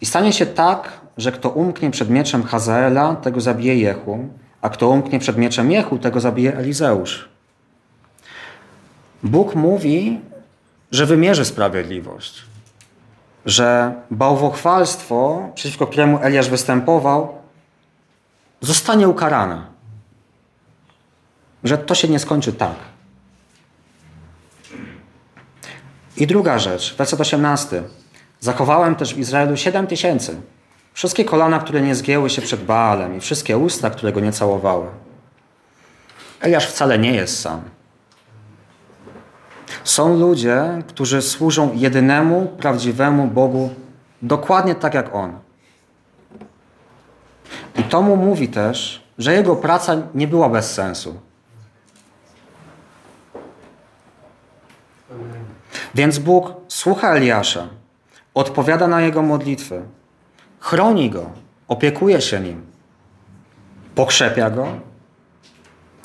I 0.00 0.06
stanie 0.06 0.32
się 0.32 0.46
tak, 0.46 1.00
że 1.16 1.32
kto 1.32 1.50
umknie 1.50 1.90
przed 1.90 2.10
mieczem 2.10 2.42
Hazaela, 2.42 3.14
tego 3.14 3.40
zabije 3.40 3.76
Jehu, 3.76 4.28
a 4.60 4.68
kto 4.68 4.88
umknie 4.88 5.18
przed 5.18 5.36
mieczem 5.36 5.70
Jehu, 5.70 5.98
tego 5.98 6.20
zabije 6.20 6.56
Elizeusz. 6.56 7.28
Bóg 9.22 9.54
mówi, 9.54 10.20
że 10.90 11.06
wymierzy 11.06 11.44
sprawiedliwość, 11.44 12.42
że 13.46 13.94
bałwochwalstwo, 14.10 15.48
przeciwko 15.54 15.86
któremu 15.86 16.18
Eliasz 16.22 16.48
występował, 16.48 17.28
zostanie 18.60 19.08
ukarane. 19.08 19.62
Że 21.64 21.78
to 21.78 21.94
się 21.94 22.08
nie 22.08 22.18
skończy 22.18 22.52
tak. 22.52 22.95
I 26.16 26.26
druga 26.26 26.58
rzecz, 26.58 26.96
werset 26.96 27.20
18. 27.20 27.82
Zachowałem 28.40 28.94
też 28.94 29.14
w 29.14 29.18
Izraelu 29.18 29.56
siedem 29.56 29.86
tysięcy. 29.86 30.40
Wszystkie 30.92 31.24
kolana, 31.24 31.58
które 31.58 31.80
nie 31.80 31.94
zgięły 31.94 32.30
się 32.30 32.42
przed 32.42 32.64
Baalem 32.64 33.16
i 33.16 33.20
wszystkie 33.20 33.58
usta, 33.58 33.90
które 33.90 34.12
go 34.12 34.20
nie 34.20 34.32
całowały. 34.32 34.86
Eliasz 36.40 36.66
wcale 36.66 36.98
nie 36.98 37.14
jest 37.14 37.40
sam. 37.40 37.60
Są 39.84 40.18
ludzie, 40.18 40.82
którzy 40.86 41.22
służą 41.22 41.70
jedynemu, 41.74 42.46
prawdziwemu 42.46 43.26
Bogu 43.26 43.70
dokładnie 44.22 44.74
tak 44.74 44.94
jak 44.94 45.14
On. 45.14 45.38
I 47.78 47.82
to 47.82 48.02
mu 48.02 48.16
mówi 48.16 48.48
też, 48.48 49.02
że 49.18 49.34
jego 49.34 49.56
praca 49.56 49.96
nie 50.14 50.28
była 50.28 50.48
bez 50.48 50.72
sensu. 50.72 51.20
Więc 55.96 56.18
Bóg 56.18 56.52
słucha 56.68 57.10
Eliasza, 57.10 57.68
odpowiada 58.34 58.88
na 58.88 59.00
jego 59.00 59.22
modlitwy, 59.22 59.82
chroni 60.60 61.10
go, 61.10 61.30
opiekuje 61.68 62.20
się 62.20 62.40
nim, 62.40 62.66
pokrzepia 63.94 64.50
go, 64.50 64.66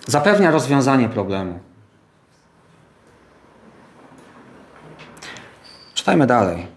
zapewnia 0.08 0.52
rozwiązanie 0.52 1.10
problemu. 1.10 1.60
Czytajmy 5.94 6.28
dalej. 6.28 6.68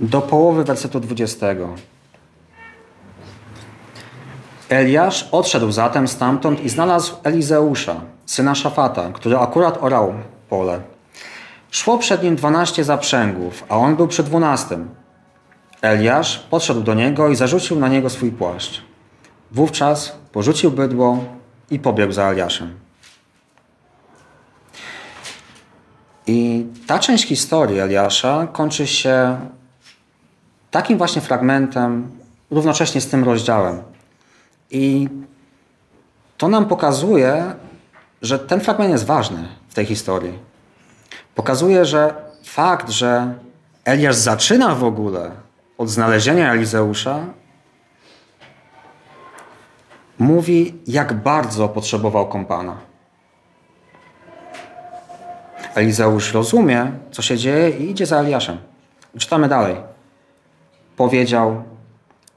Do 0.00 0.20
połowy 0.20 0.64
wersetu 0.64 1.00
20. 1.00 1.46
Eliasz 4.68 5.28
odszedł 5.32 5.72
zatem 5.72 6.08
stamtąd 6.08 6.60
i 6.60 6.68
znalazł 6.68 7.16
Elizeusza, 7.22 8.00
syna 8.26 8.54
Szafata, 8.54 9.10
który 9.12 9.38
akurat 9.38 9.78
orał 9.80 10.14
pole. 10.52 10.80
Szło 11.70 11.98
przed 11.98 12.22
nim 12.22 12.36
dwanaście 12.36 12.84
zaprzęgów, 12.84 13.64
a 13.68 13.76
on 13.76 13.96
był 13.96 14.08
przy 14.08 14.22
dwunastym. 14.22 14.88
Eliasz 15.82 16.38
podszedł 16.38 16.80
do 16.80 16.94
niego 16.94 17.28
i 17.28 17.36
zarzucił 17.36 17.78
na 17.78 17.88
niego 17.88 18.10
swój 18.10 18.32
płaszcz. 18.32 18.82
Wówczas 19.52 20.16
porzucił 20.32 20.70
bydło 20.70 21.24
i 21.70 21.78
pobiegł 21.78 22.12
za 22.12 22.24
Eliaszem. 22.30 22.74
I 26.26 26.66
ta 26.86 26.98
część 26.98 27.24
historii 27.24 27.80
Eliasza 27.80 28.46
kończy 28.52 28.86
się 28.86 29.40
takim 30.70 30.98
właśnie 30.98 31.22
fragmentem, 31.22 32.10
równocześnie 32.50 33.00
z 33.00 33.08
tym 33.08 33.24
rozdziałem. 33.24 33.82
I 34.70 35.08
to 36.38 36.48
nam 36.48 36.66
pokazuje, 36.66 37.54
że 38.22 38.38
ten 38.38 38.60
fragment 38.60 38.90
jest 38.90 39.06
ważny 39.06 39.61
w 39.72 39.74
tej 39.74 39.86
historii. 39.86 40.38
Pokazuje, 41.34 41.84
że 41.84 42.14
fakt, 42.44 42.90
że 42.90 43.34
Eliasz 43.84 44.16
zaczyna 44.16 44.74
w 44.74 44.84
ogóle 44.84 45.30
od 45.78 45.88
znalezienia 45.88 46.52
Elizeusza, 46.52 47.20
mówi, 50.18 50.74
jak 50.86 51.12
bardzo 51.12 51.68
potrzebował 51.68 52.28
kompana. 52.28 52.76
Elizeusz 55.74 56.34
rozumie, 56.34 56.92
co 57.10 57.22
się 57.22 57.36
dzieje 57.36 57.70
i 57.70 57.90
idzie 57.90 58.06
za 58.06 58.18
Eliaszem. 58.20 58.58
Czytamy 59.18 59.48
dalej. 59.48 59.76
Powiedział, 60.96 61.62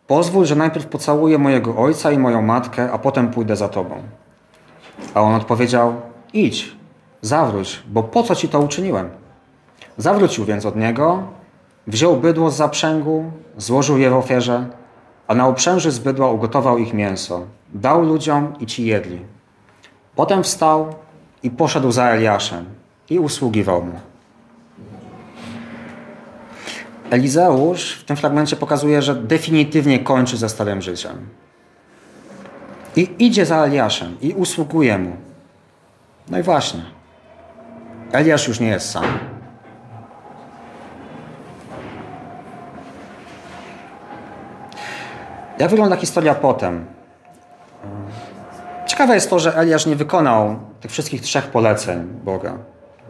pozwól, 0.08 0.46
że 0.46 0.56
najpierw 0.56 0.86
pocałuję 0.86 1.38
mojego 1.38 1.78
ojca 1.78 2.12
i 2.12 2.18
moją 2.18 2.42
matkę, 2.42 2.92
a 2.92 2.98
potem 2.98 3.32
pójdę 3.32 3.56
za 3.56 3.70
tobą. 3.70 4.04
A 5.14 5.22
on 5.22 5.36
odpowiedział, 5.36 6.02
idź, 6.34 6.76
zawróć, 7.26 7.84
bo 7.88 8.04
po 8.04 8.24
co 8.24 8.36
ci 8.36 8.50
to 8.50 8.60
uczyniłem? 8.60 9.10
Zawrócił 9.98 10.46
więc 10.46 10.66
od 10.66 10.76
niego, 10.76 11.24
wziął 11.88 12.18
bydło 12.18 12.52
z 12.52 12.56
zaprzęgu, 12.56 13.32
złożył 13.58 13.98
je 13.98 14.10
w 14.10 14.14
ofierze, 14.14 14.66
a 15.28 15.36
na 15.36 15.48
uprzęży 15.48 15.92
z 15.92 16.00
bydła 16.00 16.32
ugotował 16.32 16.78
ich 16.78 16.94
mięso. 16.94 17.46
Dał 17.74 18.02
ludziom 18.02 18.54
i 18.60 18.66
ci 18.66 18.86
jedli. 18.86 19.20
Potem 20.16 20.44
wstał 20.44 20.96
i 21.44 21.52
poszedł 21.52 21.92
za 21.92 22.06
Eliaszem 22.06 22.66
i 23.10 23.20
usługiwał 23.20 23.82
mu. 23.82 24.00
Elizeusz 27.10 27.92
w 27.92 28.04
tym 28.04 28.18
fragmencie 28.18 28.56
pokazuje, 28.56 29.02
że 29.02 29.16
definitywnie 29.16 30.00
kończy 30.00 30.38
ze 30.38 30.50
starym 30.50 30.82
życiem. 30.82 31.18
I 32.96 33.10
idzie 33.20 33.46
za 33.46 33.66
Eliaszem 33.66 34.18
i 34.22 34.34
usługuje 34.34 34.98
mu. 34.98 35.12
No 36.30 36.40
i 36.40 36.44
właśnie. 36.44 36.95
Eliasz 38.16 38.48
już 38.48 38.60
nie 38.60 38.68
jest 38.68 38.92
sam. 38.92 39.06
Jak 45.60 45.70
wygląda 45.70 45.96
historia 45.96 46.36
potem? 46.36 46.86
Ciekawe 48.86 49.16
jest 49.16 49.30
to, 49.30 49.40
że 49.40 49.58
Eliasz 49.58 49.86
nie 49.86 49.96
wykonał 49.96 50.56
tych 50.82 50.92
wszystkich 50.92 51.22
trzech 51.22 51.48
poleceń 51.48 52.08
Boga. 52.24 52.54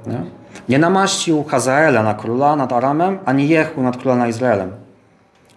Nie, 0.08 0.22
nie 0.70 0.80
namaścił 0.80 1.44
Hazaela 1.44 2.04
na 2.04 2.14
króla 2.14 2.56
nad 2.56 2.74
Aramem, 2.74 3.20
ani 3.26 3.48
Jehu 3.48 3.84
nad 3.84 3.98
króla 3.98 4.16
nad 4.16 4.30
Izraelem. 4.30 4.72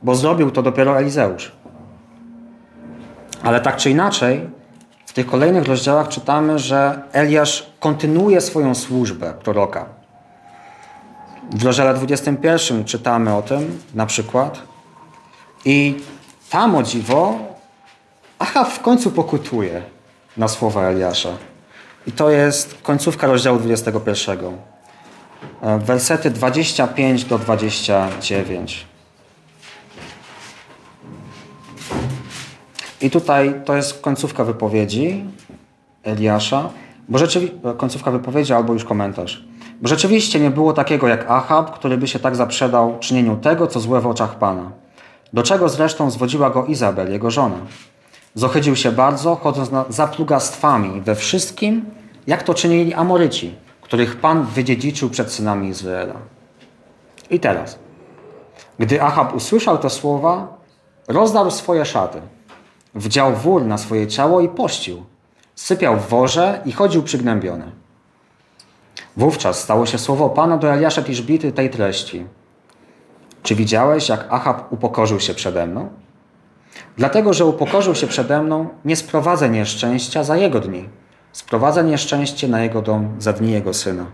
Bo 0.02 0.14
zrobił 0.14 0.50
to 0.50 0.62
dopiero 0.62 0.98
Elizeusz. 0.98 1.52
Ale 3.42 3.60
tak 3.60 3.76
czy 3.76 3.90
inaczej, 3.90 4.50
w 5.08 5.12
tych 5.12 5.26
kolejnych 5.26 5.64
rozdziałach 5.64 6.08
czytamy, 6.08 6.58
że 6.58 7.02
Eliasz 7.12 7.66
kontynuuje 7.80 8.40
swoją 8.40 8.74
służbę 8.74 9.34
proroka. 9.44 9.86
W 11.50 11.64
rozdziale 11.64 11.94
21 11.94 12.84
czytamy 12.84 13.36
o 13.36 13.42
tym 13.42 13.82
na 13.94 14.06
przykład. 14.06 14.62
I 15.64 15.94
tam 16.50 16.76
o 16.76 16.82
dziwo 16.82 17.38
Achab 18.38 18.68
w 18.68 18.80
końcu 18.80 19.10
pokutuje 19.10 19.82
na 20.36 20.48
słowa 20.48 20.82
Eliasza. 20.82 21.30
I 22.06 22.12
to 22.12 22.30
jest 22.30 22.78
końcówka 22.82 23.26
rozdziału 23.26 23.58
21. 23.58 24.38
Wersety 25.78 26.30
25 26.30 27.24
do 27.24 27.38
29. 27.38 28.86
I 33.00 33.10
tutaj 33.10 33.60
to 33.64 33.76
jest 33.76 34.00
końcówka 34.00 34.44
wypowiedzi 34.44 35.24
Eliasza, 36.02 36.70
bo 37.08 37.18
rzeczywiście, 37.18 37.58
końcówka 37.76 38.10
wypowiedzi 38.10 38.52
albo 38.52 38.72
już 38.72 38.84
komentarz. 38.84 39.44
Bo 39.82 39.88
rzeczywiście 39.88 40.40
nie 40.40 40.50
było 40.50 40.72
takiego 40.72 41.08
jak 41.08 41.30
Achab, 41.30 41.74
który 41.74 41.98
by 41.98 42.08
się 42.08 42.18
tak 42.18 42.36
zaprzedał 42.36 42.98
czynieniu 42.98 43.36
tego, 43.36 43.66
co 43.66 43.80
złe 43.80 44.00
w 44.00 44.06
oczach 44.06 44.38
Pana. 44.38 44.70
Do 45.32 45.42
czego 45.42 45.68
zresztą 45.68 46.10
zwodziła 46.10 46.50
go 46.50 46.66
Izabel, 46.66 47.12
jego 47.12 47.30
żona. 47.30 47.56
Zohydził 48.34 48.76
się 48.76 48.92
bardzo, 48.92 49.36
chodząc 49.36 49.70
za 49.88 50.06
plugastwami 50.06 51.00
we 51.00 51.14
wszystkim, 51.14 51.84
jak 52.26 52.42
to 52.42 52.54
czynili 52.54 52.94
Amoryci, 52.94 53.54
których 53.80 54.16
Pan 54.16 54.42
wydziedziczył 54.42 55.10
przed 55.10 55.32
synami 55.32 55.68
Izraela. 55.68 56.14
I 57.30 57.40
teraz, 57.40 57.78
gdy 58.78 59.02
Achab 59.02 59.34
usłyszał 59.34 59.78
te 59.78 59.90
słowa, 59.90 60.58
rozdarł 61.08 61.50
swoje 61.50 61.84
szaty, 61.84 62.20
wdział 62.94 63.34
wór 63.34 63.64
na 63.64 63.78
swoje 63.78 64.06
ciało 64.06 64.40
i 64.40 64.48
pościł. 64.48 65.04
Sypiał 65.54 65.96
w 65.96 66.08
worze 66.08 66.60
i 66.64 66.72
chodził 66.72 67.02
przygnębiony. 67.02 67.72
Wówczas 69.16 69.60
stało 69.60 69.86
się 69.86 69.98
słowo 69.98 70.30
Pana 70.30 70.56
do 70.56 70.72
Eliasza 70.72 71.02
Tiszbity 71.02 71.52
tej 71.52 71.70
treści. 71.70 72.26
Czy 73.42 73.54
widziałeś, 73.54 74.08
jak 74.08 74.26
Achab 74.30 74.72
upokorzył 74.72 75.20
się 75.20 75.34
przede 75.34 75.66
mną? 75.66 75.88
Dlatego, 76.96 77.32
że 77.32 77.44
upokorzył 77.44 77.94
się 77.94 78.06
przede 78.06 78.42
mną, 78.42 78.68
nie 78.84 78.96
sprowadzę 78.96 79.50
nieszczęścia 79.50 80.24
za 80.24 80.36
jego 80.36 80.60
dni. 80.60 80.88
Sprowadzę 81.32 81.84
nieszczęście 81.84 82.48
na 82.48 82.62
jego 82.62 82.82
dom 82.82 83.16
za 83.18 83.32
dni 83.32 83.52
jego 83.52 83.74
syna. 83.74 84.06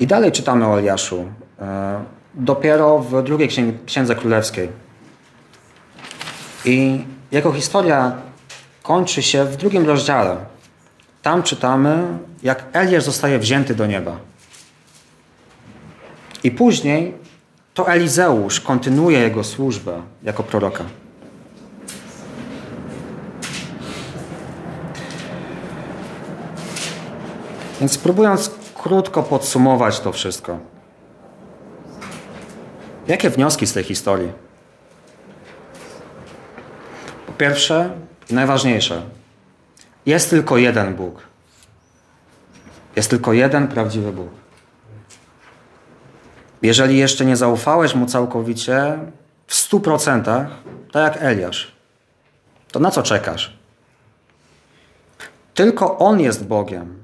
I 0.00 0.06
dalej 0.06 0.32
czytamy 0.32 0.66
o 0.66 0.78
Eliaszu. 0.78 1.24
E, 1.60 2.04
dopiero 2.34 2.98
w 2.98 3.22
drugiej 3.22 3.48
księdze 3.86 4.14
królewskiej. 4.14 4.68
I 6.66 7.04
jego 7.32 7.52
historia 7.52 8.12
kończy 8.82 9.22
się 9.22 9.44
w 9.44 9.56
drugim 9.56 9.86
rozdziale. 9.86 10.36
Tam 11.22 11.42
czytamy, 11.42 12.18
jak 12.42 12.64
Eliasz 12.72 13.04
zostaje 13.04 13.38
wzięty 13.38 13.74
do 13.74 13.86
nieba. 13.86 14.16
I 16.44 16.50
później 16.50 17.14
to 17.74 17.88
Elizeusz 17.88 18.60
kontynuuje 18.60 19.18
jego 19.18 19.44
służbę 19.44 20.02
jako 20.22 20.42
proroka. 20.42 20.84
Więc 27.80 27.92
spróbując 27.92 28.50
krótko 28.74 29.22
podsumować 29.22 30.00
to 30.00 30.12
wszystko. 30.12 30.58
Jakie 33.08 33.30
wnioski 33.30 33.66
z 33.66 33.72
tej 33.72 33.84
historii? 33.84 34.45
Pierwsze 37.38 37.90
i 38.30 38.34
najważniejsze, 38.34 39.02
jest 40.06 40.30
tylko 40.30 40.56
jeden 40.56 40.94
Bóg. 40.94 41.22
Jest 42.96 43.10
tylko 43.10 43.32
jeden 43.32 43.68
prawdziwy 43.68 44.12
Bóg. 44.12 44.30
Jeżeli 46.62 46.98
jeszcze 46.98 47.24
nie 47.24 47.36
zaufałeś 47.36 47.94
mu 47.94 48.06
całkowicie, 48.06 48.98
w 49.46 49.54
stu 49.54 49.80
procentach, 49.80 50.46
tak 50.92 51.14
jak 51.14 51.22
Eliasz, 51.22 51.72
to 52.72 52.80
na 52.80 52.90
co 52.90 53.02
czekasz? 53.02 53.56
Tylko 55.54 55.98
On 55.98 56.20
jest 56.20 56.46
Bogiem. 56.46 57.02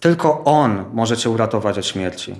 Tylko 0.00 0.44
On 0.44 0.84
może 0.92 1.16
cię 1.16 1.30
uratować 1.30 1.78
od 1.78 1.86
śmierci. 1.86 2.34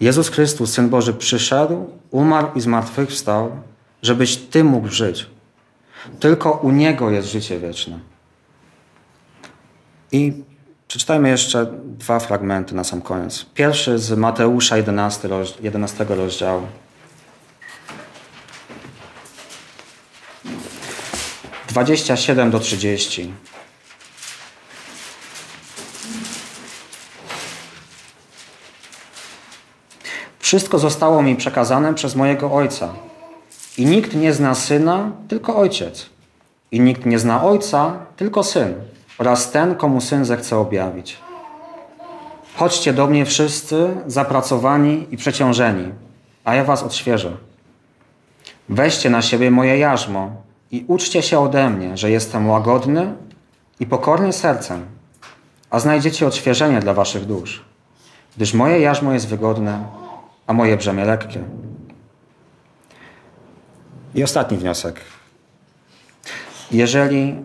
Jezus 0.00 0.28
Chrystus, 0.28 0.72
Syn 0.72 0.88
Boży, 0.88 1.14
przyszedł, 1.14 1.90
umarł 2.10 2.48
i 2.54 2.60
zmartwychwstał, 2.60 3.50
żebyś 4.02 4.36
Ty 4.36 4.64
mógł 4.64 4.88
żyć. 4.88 5.26
Tylko 6.20 6.52
u 6.52 6.70
Niego 6.70 7.10
jest 7.10 7.28
życie 7.28 7.60
wieczne. 7.60 7.98
I 10.12 10.32
przeczytajmy 10.88 11.28
jeszcze 11.28 11.66
dwa 11.84 12.20
fragmenty 12.20 12.74
na 12.74 12.84
sam 12.84 13.02
koniec. 13.02 13.46
Pierwszy 13.54 13.98
z 13.98 14.18
Mateusza 14.18 14.76
11, 14.76 15.28
11 15.60 16.04
rozdziału. 16.08 16.62
Dwadzieścia 21.68 22.16
siedem 22.16 22.50
do 22.50 22.60
trzydzieści. 22.60 23.32
Wszystko 30.38 30.78
zostało 30.78 31.22
mi 31.22 31.36
przekazane 31.36 31.94
przez 31.94 32.16
mojego 32.16 32.52
Ojca. 32.52 32.94
I 33.78 33.86
nikt 33.86 34.14
nie 34.14 34.32
zna 34.32 34.54
Syna, 34.54 35.10
tylko 35.28 35.56
Ojciec. 35.56 36.06
I 36.70 36.80
nikt 36.80 37.06
nie 37.06 37.18
zna 37.18 37.44
Ojca, 37.44 37.98
tylko 38.16 38.42
Syn 38.42 38.74
oraz 39.18 39.50
ten, 39.50 39.74
komu 39.74 40.00
Syn 40.00 40.24
zechce 40.24 40.56
objawić. 40.56 41.16
Chodźcie 42.56 42.92
do 42.92 43.06
mnie 43.06 43.26
wszyscy 43.26 43.96
zapracowani 44.06 45.06
i 45.10 45.16
przeciążeni, 45.16 45.92
a 46.44 46.54
ja 46.54 46.64
was 46.64 46.82
odświeżę. 46.82 47.36
Weźcie 48.68 49.10
na 49.10 49.22
siebie 49.22 49.50
moje 49.50 49.78
jarzmo 49.78 50.30
i 50.70 50.84
uczcie 50.88 51.22
się 51.22 51.40
ode 51.40 51.70
mnie, 51.70 51.96
że 51.96 52.10
jestem 52.10 52.50
łagodny 52.50 53.14
i 53.80 53.86
pokorny 53.86 54.32
sercem, 54.32 54.86
a 55.70 55.80
znajdziecie 55.80 56.26
odświeżenie 56.26 56.80
dla 56.80 56.94
waszych 56.94 57.26
dusz, 57.26 57.64
gdyż 58.36 58.54
moje 58.54 58.80
jarzmo 58.80 59.12
jest 59.12 59.28
wygodne, 59.28 59.84
a 60.46 60.52
moje 60.52 60.76
brzemię 60.76 61.04
lekkie. 61.04 61.40
I 64.14 64.22
ostatni 64.22 64.58
wniosek. 64.58 65.00
Jeżeli 66.70 67.36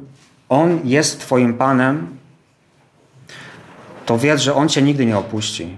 On 0.49 0.81
jest 0.83 1.19
Twoim 1.19 1.53
Panem, 1.53 2.17
to 4.05 4.17
wiedz, 4.17 4.41
że 4.41 4.55
On 4.55 4.69
Cię 4.69 4.81
nigdy 4.81 5.05
nie 5.05 5.17
opuści. 5.17 5.77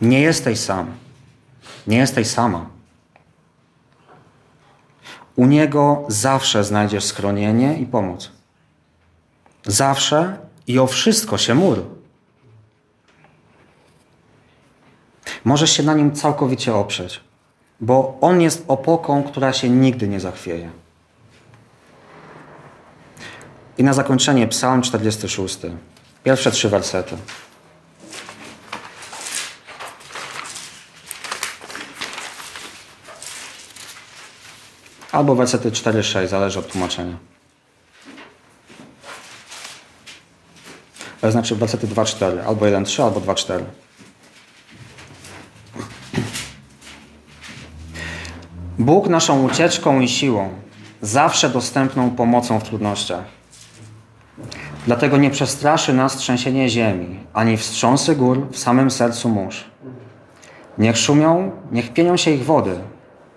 Nie 0.00 0.20
jesteś 0.20 0.60
sam. 0.60 0.94
Nie 1.86 1.98
jesteś 1.98 2.26
sama. 2.26 2.66
U 5.36 5.46
Niego 5.46 6.04
zawsze 6.08 6.64
znajdziesz 6.64 7.04
schronienie 7.04 7.78
i 7.78 7.86
pomoc. 7.86 8.30
Zawsze 9.66 10.38
i 10.66 10.78
o 10.78 10.86
wszystko 10.86 11.38
się 11.38 11.54
mór. 11.54 11.84
Możesz 15.44 15.70
się 15.72 15.82
na 15.82 15.94
nim 15.94 16.12
całkowicie 16.12 16.74
oprzeć, 16.74 17.20
bo 17.80 18.18
on 18.20 18.40
jest 18.40 18.64
opoką, 18.68 19.22
która 19.22 19.52
się 19.52 19.70
nigdy 19.70 20.08
nie 20.08 20.20
zachwieje. 20.20 20.70
I 23.78 23.84
na 23.84 23.92
zakończenie 23.92 24.48
Psalm 24.48 24.82
46. 24.82 25.58
Pierwsze 26.24 26.50
trzy 26.50 26.68
wersety. 26.68 27.16
Albo 35.12 35.34
wersety 35.34 35.70
4-6, 35.70 36.26
zależy 36.26 36.58
od 36.58 36.72
tłumaczenia. 36.72 37.16
To 41.20 41.32
znaczy 41.32 41.56
wersety 41.56 41.86
2-4, 41.86 42.38
albo 42.46 42.66
1-3, 42.66 43.02
albo 43.02 43.20
2-4. 43.20 43.60
Bóg 48.80 49.08
naszą 49.08 49.42
ucieczką 49.42 50.00
i 50.00 50.08
siłą, 50.08 50.48
zawsze 51.02 51.50
dostępną 51.50 52.10
pomocą 52.10 52.60
w 52.60 52.62
trudnościach. 52.62 53.24
Dlatego 54.86 55.16
nie 55.16 55.30
przestraszy 55.30 55.92
nas 55.92 56.16
trzęsienie 56.16 56.68
ziemi, 56.68 57.20
ani 57.32 57.56
wstrząsy 57.56 58.16
gór 58.16 58.46
w 58.50 58.58
samym 58.58 58.90
sercu 58.90 59.28
mórz. 59.28 59.64
Niech 60.78 60.98
szumią, 60.98 61.50
niech 61.72 61.92
pienią 61.92 62.16
się 62.16 62.30
ich 62.30 62.44
wody, 62.44 62.78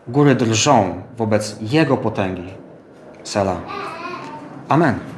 góry 0.07 0.35
drżą 0.35 1.01
wobec 1.17 1.55
Jego 1.61 1.97
potęgi. 1.97 2.53
Sela. 3.23 3.61
Amen. 4.69 5.12